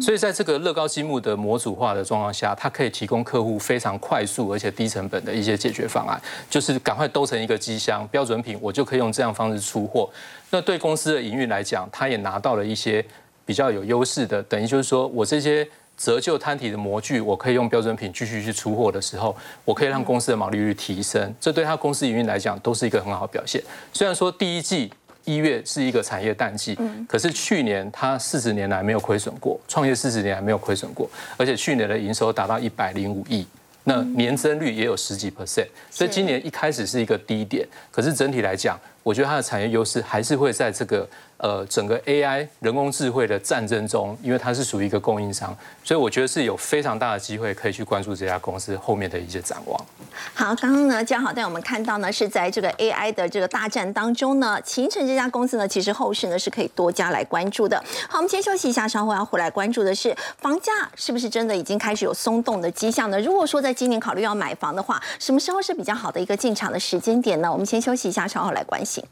[0.00, 10.10] 所以在这个乐高积木的模组化的状况下，它可以提供客户非常快速而且低成本的一些解决方案，就是赶快都成一个机箱标准品，我就可以用这样方式出货。
[10.50, 13.04] 那对公司的营运来讲，它也拿到了一些
[13.44, 15.68] 比较有优势的，等于就是说我这些。
[16.02, 23.62] 折旧摊体的模具，我可以用标准品继续去出货的时候，我可以让公司的毛利率提升，这对他公司营运来讲都是一个很好的表现。
[23.92, 24.92] 虽然说第一季
[25.24, 33.46] 一月是一个产业淡季，可是去年它四十年来没有亏损过，创业四十年来没有亏损过，而且去年的营收达到一百零五亿，
[33.84, 41.08] 那年增率也有十几 percent，所以今年一开始是一个低点，可是整体来讲，我觉得它的产业优势还是会在这个。
[41.42, 45.52] 呃，整个 AI 人工智慧的战争中，因为它是属于一个供应商，
[45.82, 49.84] 所以我觉得是有非常大的机会可以去关注这家公司后面的一些展望。
[50.34, 57.76] 好，刚刚呢，江好带我们看到呢，是在这个 AI 的这个大战当中呢，秦城这家公司呢，其实后市呢是可以多加来关注的。
[58.08, 63.20] 好，我们先休息一下，稍后要回来关注的是房价是不是真的已经开始有松动的迹象呢？
[63.20, 67.52] 如果说在今年考虑要买房的话，什么时候是比较好的一个进场的时间点呢？
[67.52, 69.02] 我们先休息一下，稍后来关心。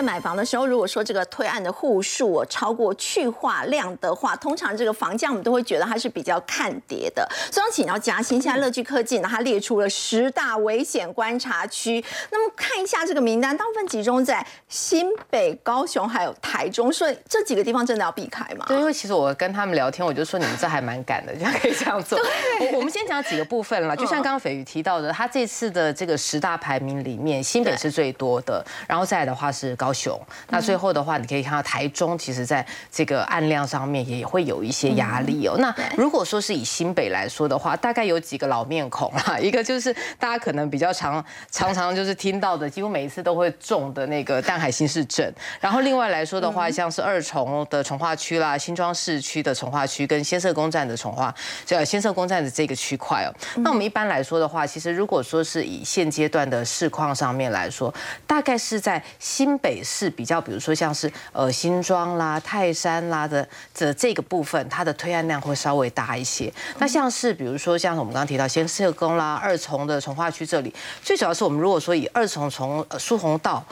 [0.00, 7.28] 在买房的时候，如果说这个推案的户数超过去化量的话，通常这个房价我们都会觉得它是比较看跌的。
[7.52, 12.02] 所以要请教嘉欣，现在乐居科技呢，它列出了十大危险观察区。
[12.30, 18.64] 那么看一下这个名单，大部分集中在新北、高雄还有台中，所以这几个地方真的要避开吗？
[18.68, 22.18] 对，因为其实我跟他们聊天，我就说你们这还蛮赶的，就可以这样做。
[22.18, 35.56] 我我们先讲几个部分了， 就像刚刚斐宇提到的，他这次的这个十大排名里面，新北是最多的，然后再来的话是高雄，那最后的话你可以看到台中，其实在这个案量上面也会有一些压力哦。
[35.58, 51.34] 那如果说是以新北来说的话，大概有几个老面孔啦，一个就是大家可能比较常常常就是听到的，几乎每一次都会中的那个淡海新市镇，然后另外来说的话，像是二重的从化区啦，新庄市区的从化区跟先设工站的从化，
[51.68, 53.34] 呃先设工站的这个区块哦。
[53.56, 57.92] 那我们一般来说的话，其实如果说是以现阶段的市况上面来说，
[58.26, 66.52] 大概是在新北是比较，比如说像是呃新庄啦、泰山啦的这这个部分，它的推案量会稍微大一些。
[66.78, 73.64] 那像是比如说像我们刚刚提到先社工啦、二重的从化区这里，最主要是我们如果说以二重从苏洪道。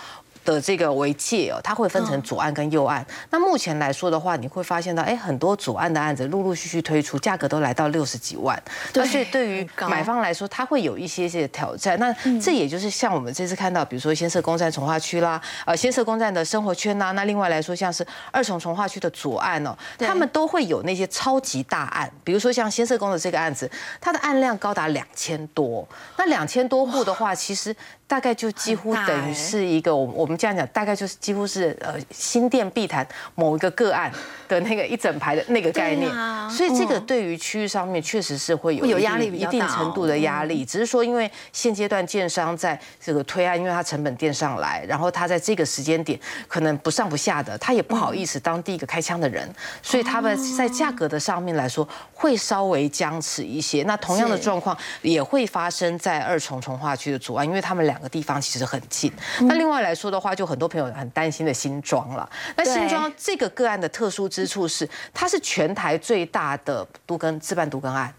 [0.55, 3.05] 的这个为界哦，它会分成左岸跟右岸。
[3.31, 8.61] 那目前来说的话，你会发现到，哎，很多左岸的案子陆陆续续推出，价格都来到六十几万。
[8.93, 11.99] 对，所以对于买方来说，它会有一些些挑战。
[11.99, 17.13] 那这也就是像我们这次看到，比如说先设公站从化区啦，呃，先设公站的生活圈呐。
[17.13, 22.11] 那另外来说，像是二重从化区的左岸哦，他们都会有那些超级大案。
[22.25, 23.71] 比如说像先设公的这个案子，
[24.01, 25.87] 它的案量高达两千多。
[26.17, 27.75] 那两千多户的话，其实。
[28.09, 34.11] 大概就几乎等于是一个，我我们这样讲，大概就是几乎是呃新店碧潭某一个个案
[34.49, 36.11] 的那个一整排的那个概念，
[36.51, 40.65] 所以这个对于区域上面确实是会有有压力，一定程度的压力。
[40.65, 49.47] 只是说，因为现阶段建商在这个推案，因为它成本垫上来，然后他在这个时间点可能不上不下的，他也不好意思当第一个开枪的人，
[49.83, 53.83] 所以他们在价格的上面来说会稍微僵持一些。
[53.83, 57.98] 那同样的状况也会发生在二重重化区的左岸，因为他们两。
[57.99, 59.13] 两个地方其实很近。
[59.41, 62.29] 那另外来说的话，就很多朋友很担心的新庄了。
[62.57, 68.15] 那新庄这个个案的特殊之处是，它是全台最大的都更自办都更案，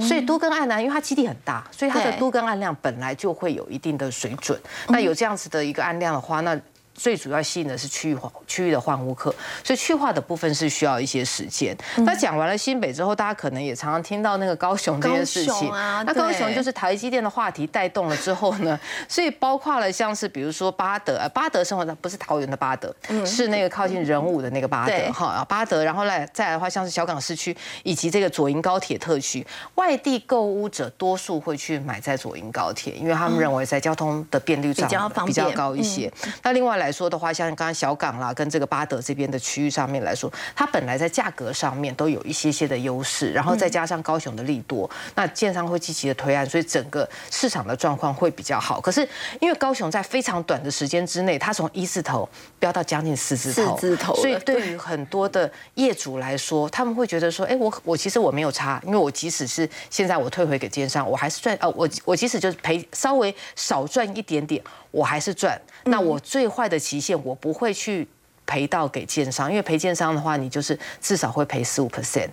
[0.00, 4.56] 所以都更案呢，因为它基地很大，所以它的都更案量本来就会有一定的水准。
[4.86, 6.56] 那有这样子的一个案量的话，那
[6.94, 11.76] 最主要吸引的是区域化区域的换屋客，所以去化的部分是需要一些时间。
[11.98, 15.68] 那讲完了新北之后，大家可能也常常听到那个高雄这件事情。
[16.06, 18.78] 那高雄就是台积电的话题带动了之后呢，
[19.08, 22.94] 所以包括了像是比如说巴德，巴德生活在不是桃园的巴德，
[23.26, 25.84] 是那个靠近仁武的那个巴德哈，巴德。
[25.84, 34.88] 然后来再来的话，像是小港市区以及这个左营高铁特区，外地购物者多数会去买在左营高铁，因为他们认为在交通的便利上
[35.26, 36.08] 比较高一些。
[36.44, 36.83] 那另外来。
[36.84, 48.78] 来说的话，像刚刚小港啦，跟这个巴德这边的区域上面来说，它本来在价格上面都有一些些的优势，然后再加上高雄的利多，那建商会积极的推案，所以整个市场的状况会比较好。
[48.80, 49.08] 可是
[49.40, 52.28] 因为高雄在非常短的时间之内，它从一字头
[52.58, 64.62] 飙到将近四字头，四字头，所以对于很多的业主来说，他们会觉得说，哎，我我其实我没有差，因为我即使是现在我退回给建商，我还是赚，呃，我我即使就是赔稍微少赚一点点。
[64.94, 68.06] 我还是赚，那我最坏的期限我不会去
[68.46, 72.28] 赔到给建商，因为赔建商的话，你就是至少会赔十五 percent，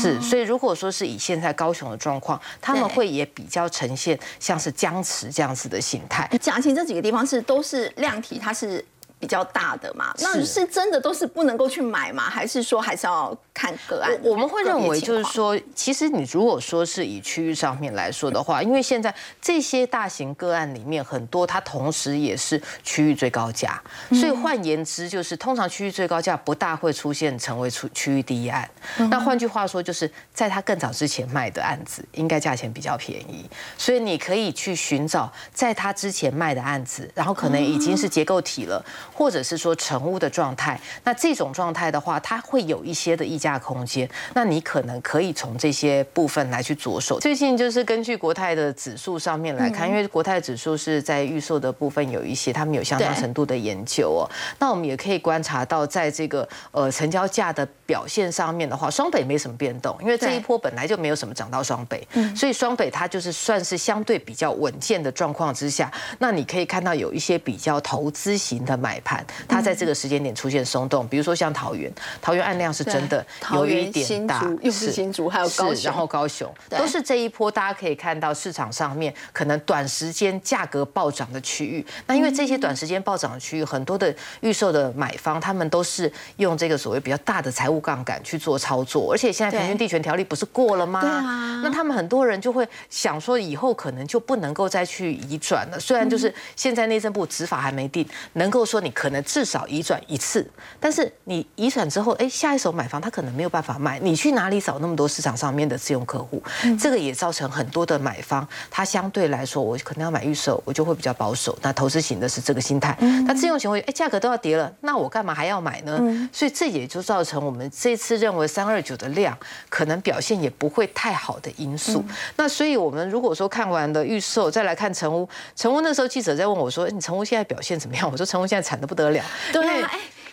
[0.00, 6.26] 是，所以如果说是以现在高雄的状况，他们会也比较呈现像是僵持这样子的形态。
[6.40, 8.84] 嘉庆这几个地方是都是量体，它是。
[9.18, 12.28] 比较大的嘛，那是真的都是不能够去买吗？
[12.28, 14.12] 还是说还是要看个案？
[14.22, 28.68] 我们会认为就是说，其实你如果说是以区域上面来说的话，因为现在这些大型个案里面很多，它同时也是区域最高价，所以换言之，就是通常区域最高价不大会出现成为出区域第一案。
[29.10, 33.48] 那换句话说，就是在它更早之前卖的案子，应该价钱比较便宜，
[33.78, 38.84] 所以你可以去寻找在它之前卖的案子，然后可能已经是结构体了。
[39.12, 44.08] 或者是说成屋的状态，那这种状态的话，它会有一些的溢价空间。
[44.34, 47.20] 那你可能可以从这些部分来去着手。
[47.20, 54.26] 最近就是根据国泰的指数上面来看，因为国泰指数是在预售的部分有一些，他们有相当程度的研究哦。
[54.58, 65.90] 那我们也可以观察到，在这个呃成交价的表现上面的话，双北没什么变动，因为这一波本来就没有什么涨到双北，所以双北它就是算是相对比较稳健的状况之下。
[66.18, 69.00] 那你可以看到有一些比较投资型的买。
[69.06, 81.84] 盘，它在这个时间点出现松动，比如说像桃园，桃园按量是真的有一点大，又是新竹，还有高雄，然后高雄都是这一波，大家可以看到市场上面可能短时间价格暴涨的区域。
[82.06, 91.00] 那因为这些短时间暴涨的区域，很多的预售的买方，他们都是用这个所谓比较大的财务杠杆去做操作，而且现在平均地权条例不是过了吗？
[91.00, 95.78] 对啊，那他们很多人就会想说，以后可能就不能够再去移转了。
[95.78, 100.48] 虽然就是现在内政部执法还没定，能够说你可能至少移转一次，
[100.80, 106.42] 但是你移转之后，哎，下一手买房他可能没有办法卖，你去哪里找那么多市场上面的自用客户？
[106.78, 111.56] 这个也造成很多的买方，他相对来说，我可能要买预售，我就会比较保守。
[111.62, 112.96] 那投资型的是这个心态，
[113.26, 115.98] 那自用型会，哎，价格都要跌了，那我干嘛还要买呢？
[116.32, 119.36] 所以这也就造成我们这次认为三二九的量
[119.68, 122.04] 可能表现也不会太好的因素。
[122.36, 128.10] 那所以我们如果说看完了预售，再来看成屋，成屋那时候记者在问我说，你成屋现在表现怎么样？
[128.10, 129.22] 我说成屋现在惨的不得了，
[129.52, 129.84] 对。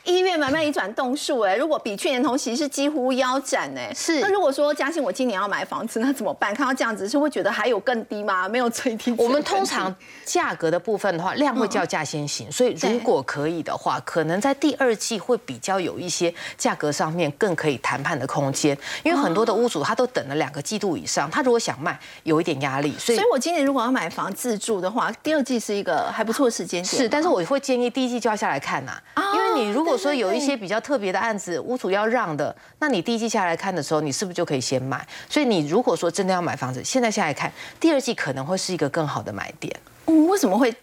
[0.05, 4.19] 一月买卖一转动数，哎，如果比去年同期是几乎腰斩，哎，是。
[4.19, 6.53] 那如果说嘉信我今年要买房子，那怎么办？
[6.53, 8.47] 看到这样子是会觉得还有更低吗？
[8.49, 9.15] 没有最低。
[9.17, 9.95] 我们通常
[10.25, 22.93] 价格的部分的话，量会叫价先行，所以如果可以的话，可能在第二季会比较有一些价格上面更可以谈判的空间，因为很多的屋主他都等了两个季度以上，他如果想卖，有一点压力。
[22.99, 28.91] 所以，所以我今年如果要买房自住的话，第二季是一个还不错的时间是，但是我会建议第一季就要下来看呐，
[29.33, 30.73] 因为你如果说有一些比较。
[30.73, 35.07] 比较特别的案子，屋主要让的，那你第一季下来看的时候，你是不是就可以先买？
[35.29, 39.71] 所以你如果说真的要买房子，现在下来看，第二季可能会是一个更好的买点。
[40.07, 40.73] 嗯，为什么会？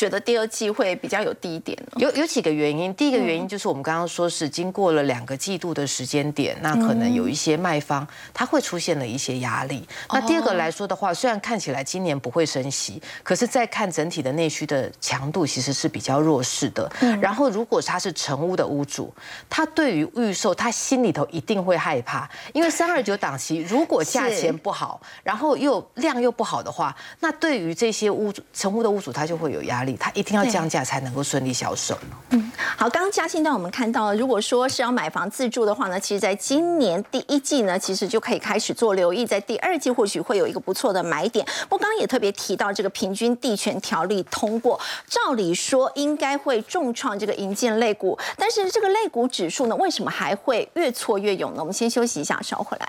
[0.00, 2.94] 觉得第二季会比较有低点有有几个原因。
[2.94, 9.86] 第一个原因就是我们刚刚说是经过了两个季度的时间点，那可能有一些卖方他会出现了一些压力。
[10.08, 16.90] 那第二个来说的话，虽然看起来今年不会升息，可是再看整体的内需的强度其实是比较弱势的。
[17.20, 19.12] 然后如果他是成屋的屋主，
[19.50, 29.89] 他对于预售他心里头一定会害怕，因为三二九档期如果价钱不好，然后又量又不好的话，那对于这些屋主成屋的屋主他就会有压力。
[29.96, 31.96] 他一定要降价才能够顺利销售。
[32.30, 41.46] 嗯，好，刚刚嘉欣带我们看到了，如果说是要买房自住的话呢，其实在今年第一季呢，其实就可以开始做留意，在第二季或许会有一个不错的买点。
[41.68, 44.78] 我刚刚也特别提到这个平均地权条例通过，
[45.08, 51.56] 照理说应该会重创这个银建类股，但是这个类股指数呢，为什么还会越挫越勇呢？
[51.60, 52.88] 我们先休息一下，稍回来。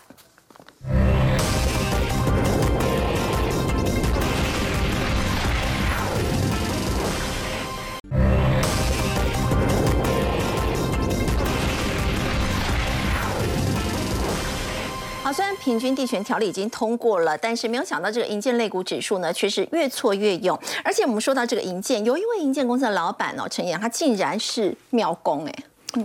[15.31, 20.59] 虽然平均地权条例已经通过了，但是没有想到这个银建类股指数呢，却是越挫越勇。
[20.83, 25.53] 而且我们说到这个银建，有一位银建公司的老板哦，陈岩，他竟然是妙工哎。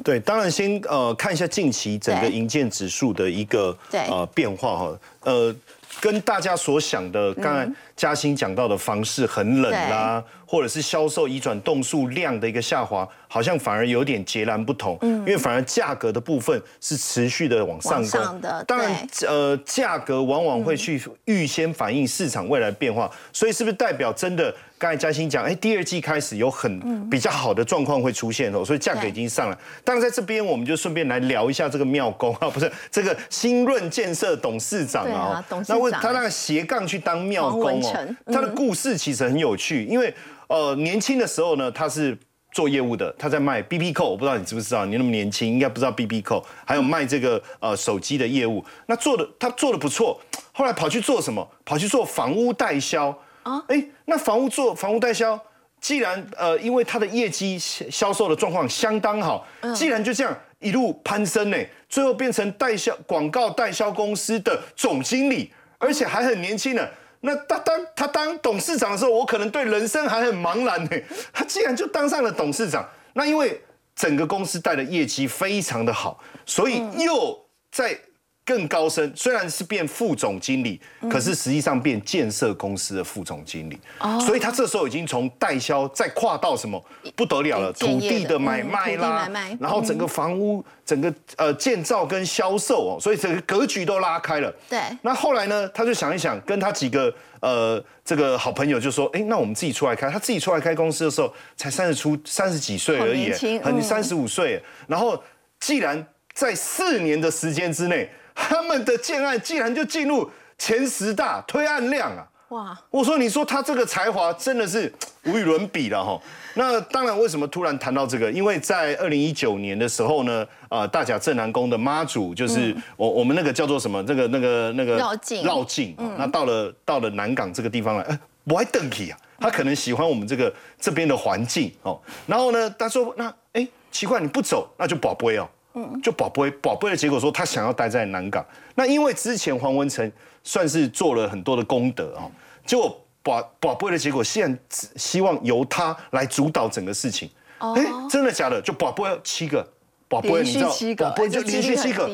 [0.02, 5.54] 对，当然先呃看一下近期整个银建指数的一个呃变化哈，呃，
[6.00, 10.22] 跟大家所想的刚才嘉兴讲到的房市很冷啦。
[10.48, 14.96] 或者是销售移转动数量的一个下滑，好像反而有点截然不同。
[15.00, 18.62] 嗯，因为反而价格的部分是持续的往上攻的。
[18.62, 24.54] 当然，呃，价格往往会去预先反映市场未来变化，所以是不是代表真的？
[24.78, 29.58] 刚才嘉欣讲，哎，第二季开始有很比较好的状况会出现哦，所以价格已经上来。
[29.82, 40.12] 当然，在这边我们就顺便来聊一下这个妙工啊， 不是这个新润建设董事长啊，那为他那个斜杠去当妙工哦，他的故事其实很有趣，因为。
[40.48, 42.16] 呃，年轻的时候呢，他是
[42.52, 50.20] 做业务的，他在卖 B B 扣，我不知道你知不知道，你那么年轻，应该不知道 B B 扣，还有卖这个呃手机的业务，那做的他做的不错，
[50.52, 51.44] 后来跑去做什么？
[51.64, 53.08] 跑去做房屋代销
[53.42, 53.60] 啊？
[53.66, 55.36] 哎，那房屋做房屋代销，
[55.80, 61.56] 既然呃，因为他的业绩销售的状况相当好，既然就这样一路攀升呢，
[61.88, 66.88] 最后变成代销广告代销公司的总经理，而且还很年轻呢。
[67.26, 70.90] 那他当他当董事长的时候，我可能对人生还很茫然呢。
[71.34, 73.60] 他竟然就当上了董事长，那因为
[73.94, 77.38] 整个公司带的业绩非常的好，所以又
[77.70, 77.98] 在。
[78.46, 80.80] 更高升，虽然是变副总经理，
[81.10, 83.76] 可是实际上变建设公司的副总经理。
[83.98, 86.80] 哦，所以他这时候已经从代销再跨到什么
[87.16, 89.28] 不得了了，土地的买卖啦，
[89.58, 94.54] 然后整个房屋、整个呃建造跟销售哦，所以整个格局都拉开了。
[94.68, 94.78] 对。
[95.02, 104.62] 那后来呢，他就想一想，跟他几个呃这个好朋友就说：“哎，那我们自己出来开。”他自己出来开公司的时候才三十出三十几岁而已，很三十五岁。
[104.86, 105.20] 然后
[105.58, 108.08] 既然在四年的时间之内。
[108.36, 112.28] 他们的建案竟然就进入前十大推案量啊！
[112.50, 112.78] 哇！
[112.90, 114.92] 我说，你说他这个才华真的是
[115.24, 116.20] 无与伦比了哈。
[116.54, 118.30] 那当然，为什么突然谈到这个？
[118.30, 124.00] 因为在二零一九年的时候呢，啊，大甲镇南宫的妈祖就是我我们那个叫做什么？
[124.06, 125.96] 那个那个那个绕境绕境。
[126.16, 129.18] 那到了到了南港这个地方来，哎，我还等起啊。
[129.40, 132.00] 他可能喜欢我们这个这边的环境哦。
[132.26, 135.48] 然后呢，他说那哎奇怪你不走，那就宝贝哦。
[135.76, 138.44] 嗯，就宝贝宝贝的结果说他想要待在南港。
[138.74, 140.10] 那因为之前黄文成。
[140.48, 142.30] 算是做了很多的功德哦，
[142.64, 147.28] 结果宝宝贝的结果，现在希望由他来主导整个事情。
[147.58, 148.62] 哎，真的假的？
[148.62, 149.68] 就宝贝七个，
[150.06, 150.70] 宝贝你知道，
[151.10, 152.08] 宝贝就连续七个，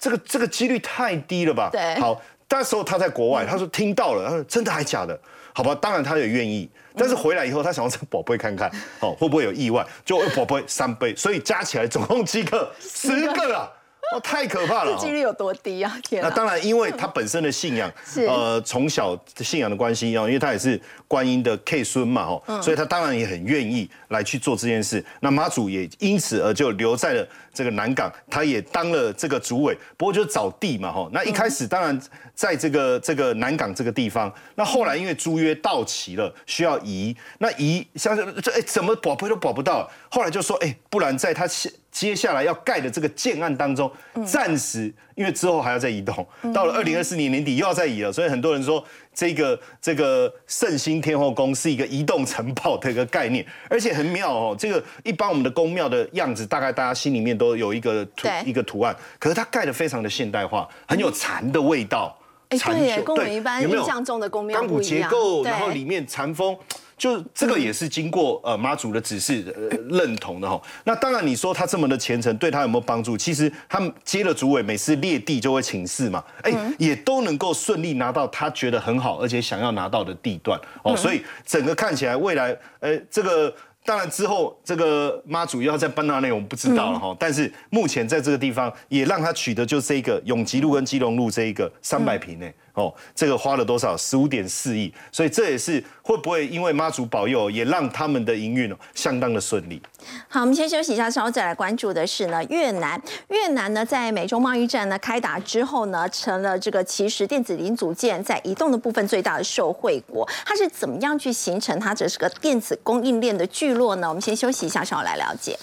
[0.00, 1.68] 这个这个几率太低了吧？
[1.70, 1.94] 对。
[2.00, 5.16] 好，那时候他在国外，他说听到了，他说真的还假的？
[5.56, 9.82] 好吧，当然他也愿意，但是回来以后他想要这宝贝看看， 哦会不会有意外？
[10.04, 12.70] 就宝贝三杯，所以加起来总共七个？
[12.78, 13.72] 十个啊。
[14.14, 14.96] 哦，太可怕了！
[14.96, 15.98] 这几率有多低啊？
[16.02, 17.92] 天那当然，因为他本身的信仰，
[18.28, 25.04] 呃，从小信仰的关系，哦，因为他也是观音的 K 孙嘛，哦，所以他当然也很愿意来去做这件事。
[25.20, 31.08] 那妈祖也因此而就留在了这个南港，他也当了这个主委，不过就是找地嘛，哈。
[31.12, 32.00] 那一开始当然
[32.34, 41.72] 在这个这个南港这个地方，那后来因为租约到期了，需要移，那移像这哎怎么保配都保不到，后来就说哎，不然在他现。
[41.96, 43.90] 接下来要盖的这个建案当中，
[44.22, 46.14] 暂时因为之后还要再移动，
[46.52, 48.84] 到了二零二四年年底又要再移了，所以很多人说
[49.14, 54.54] 这个这个圣心天后宫是一个移动城堡的一个概念，而且很妙哦。
[54.58, 62.14] 这个一般我们的宫庙的样子，大概大家心里面都有一个图一个图案，可是它盖的非常的现代化，很有禅的味道。
[62.50, 66.54] 哎，对，跟我们一般印象中的宫庙钢骨结构，然后里面禅风。
[66.96, 69.44] 就这个也是经过呃妈祖的指示
[69.90, 70.60] 认同的哈。
[70.84, 73.16] 那当然你说他这么的虔诚，对他有没有帮助？
[73.16, 80.96] 其实他们接了主委，每次列地就会请示嘛，哎，也都能够顺利拿到他觉得很好而且想要拿到的地段哦。
[80.96, 87.14] 所以整个看起来未来，呃，这个当然之后这个妈祖要在搬到那，我们不知道了哈。
[87.20, 92.50] 但是目前在这个地方也让他取得就这个永吉路跟基隆路这一个三百平呢。
[92.76, 93.96] 哦，这个花了多少？
[93.96, 99.80] 十五点四亿，所以这也是会不会因为妈祖保佑，也让他们的营运哦相当的顺利。
[100.28, 103.00] 好，我们先休息一下，稍后再来关注的是呢，越南。
[103.28, 110.28] 越南呢，在美中贸易战呢开打之后呢，成了这个其实电子零组件在移动的部分最大的受惠国。
[110.44, 114.06] 它是怎么样去形成它这是个电子供应链的聚落呢？
[114.06, 115.58] 我们先休息一下，稍后来了解。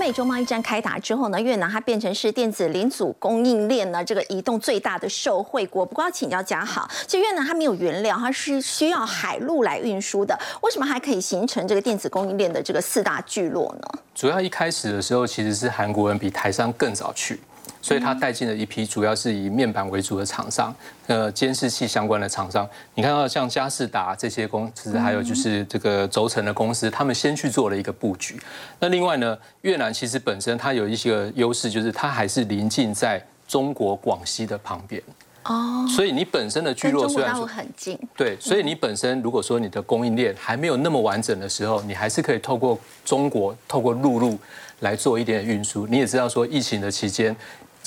[0.00, 5.84] 美洲贸易战开打之后呢，越南它变成是电子零组供应链呢这个移动最大的受惠国。
[5.84, 10.34] 不过要请教嘉豪，其实越南它没有原料，它是需要海陆来运输的。
[10.62, 14.00] 为什么还可以形成这个电子供应链的这个四大聚落呢？
[14.14, 17.38] 主要一开始的时候，其实是韩国人比台商更早去。
[17.82, 20.74] 所以它带进了一批主要是以面板为主的厂商，
[21.06, 22.68] 呃，监视器相关的厂商。
[22.94, 28.38] 你看到像嘉士达这些公司，还有就是这个轴承的公司，他们先去做了一个布局。
[28.78, 35.02] 那另外呢，越南其实本身它有一些优势，就是它还是临近在中国广西的旁边。
[35.44, 35.86] 哦。
[35.88, 44.38] 所以你本身的聚落虽然说很近，对，所以你本身如果说你的供应链还没有那么完整的时候，你还是可以透过中国透过陆路
[44.80, 45.86] 来做一点运输。
[45.86, 47.34] 你也知道说疫情的期间。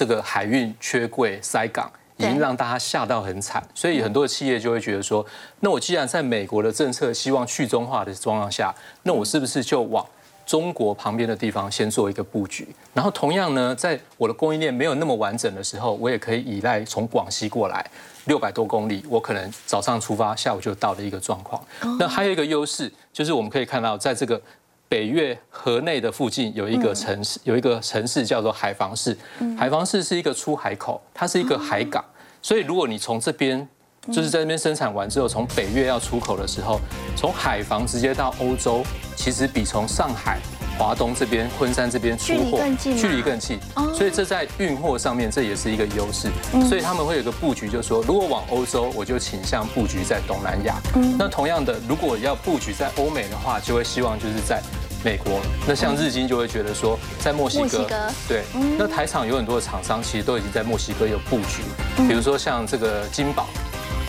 [0.03, 5.25] 这个海运缺柜塞港，已经让大家吓到很惨，所以很多的企业就会觉得说，
[5.61, 10.05] 那我既然在美国的政策希望去中化的状况下，那我是不是就往
[10.45, 12.67] 中国旁边的地方先做一个布局？
[12.93, 17.89] 然后同样呢，在我的供应链没有那么完整的时候，我也可以依赖从广西过来
[18.25, 21.63] 六百多公里，我可能早上出发，下午就到的一个状况。
[21.97, 24.41] 那还有一个优势就是我们可以看到，在这个。
[24.87, 29.17] 北越河内的附近有一个城市，有一个城市叫做海防市。
[29.57, 32.03] 海防市是一个出海口，它是一个海港，
[32.41, 33.67] 所以如果你从这边
[34.11, 36.79] 就是在那边生产完之后，从北越要出口的时候，
[37.15, 38.83] 从海防直接到欧洲，
[39.15, 40.39] 其实比从上海。
[40.77, 43.59] 华东这边、昆山这边出货距离更近，
[43.95, 46.29] 所以这在运货上面这也是一个优势。
[46.67, 50.75] 所以他们会有个布局，就是说，如果往欧洲，我就倾向布局在东南亚。
[51.17, 54.61] 那同样的，如果要布局在欧美的话，就会希望就是在
[55.03, 55.39] 美国。
[55.67, 57.87] 那像日经就会觉得说，在墨西哥，
[58.27, 58.43] 对，
[58.77, 61.61] 那台厂有很多的厂商其实都已经在墨西哥有布局，
[62.07, 63.47] 比如说像这个金宝，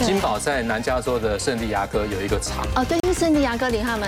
[0.01, 2.67] 金宝在南加州的圣地亚哥有一个厂。
[2.75, 4.01] 哦，对，是圣地亚哥领他们。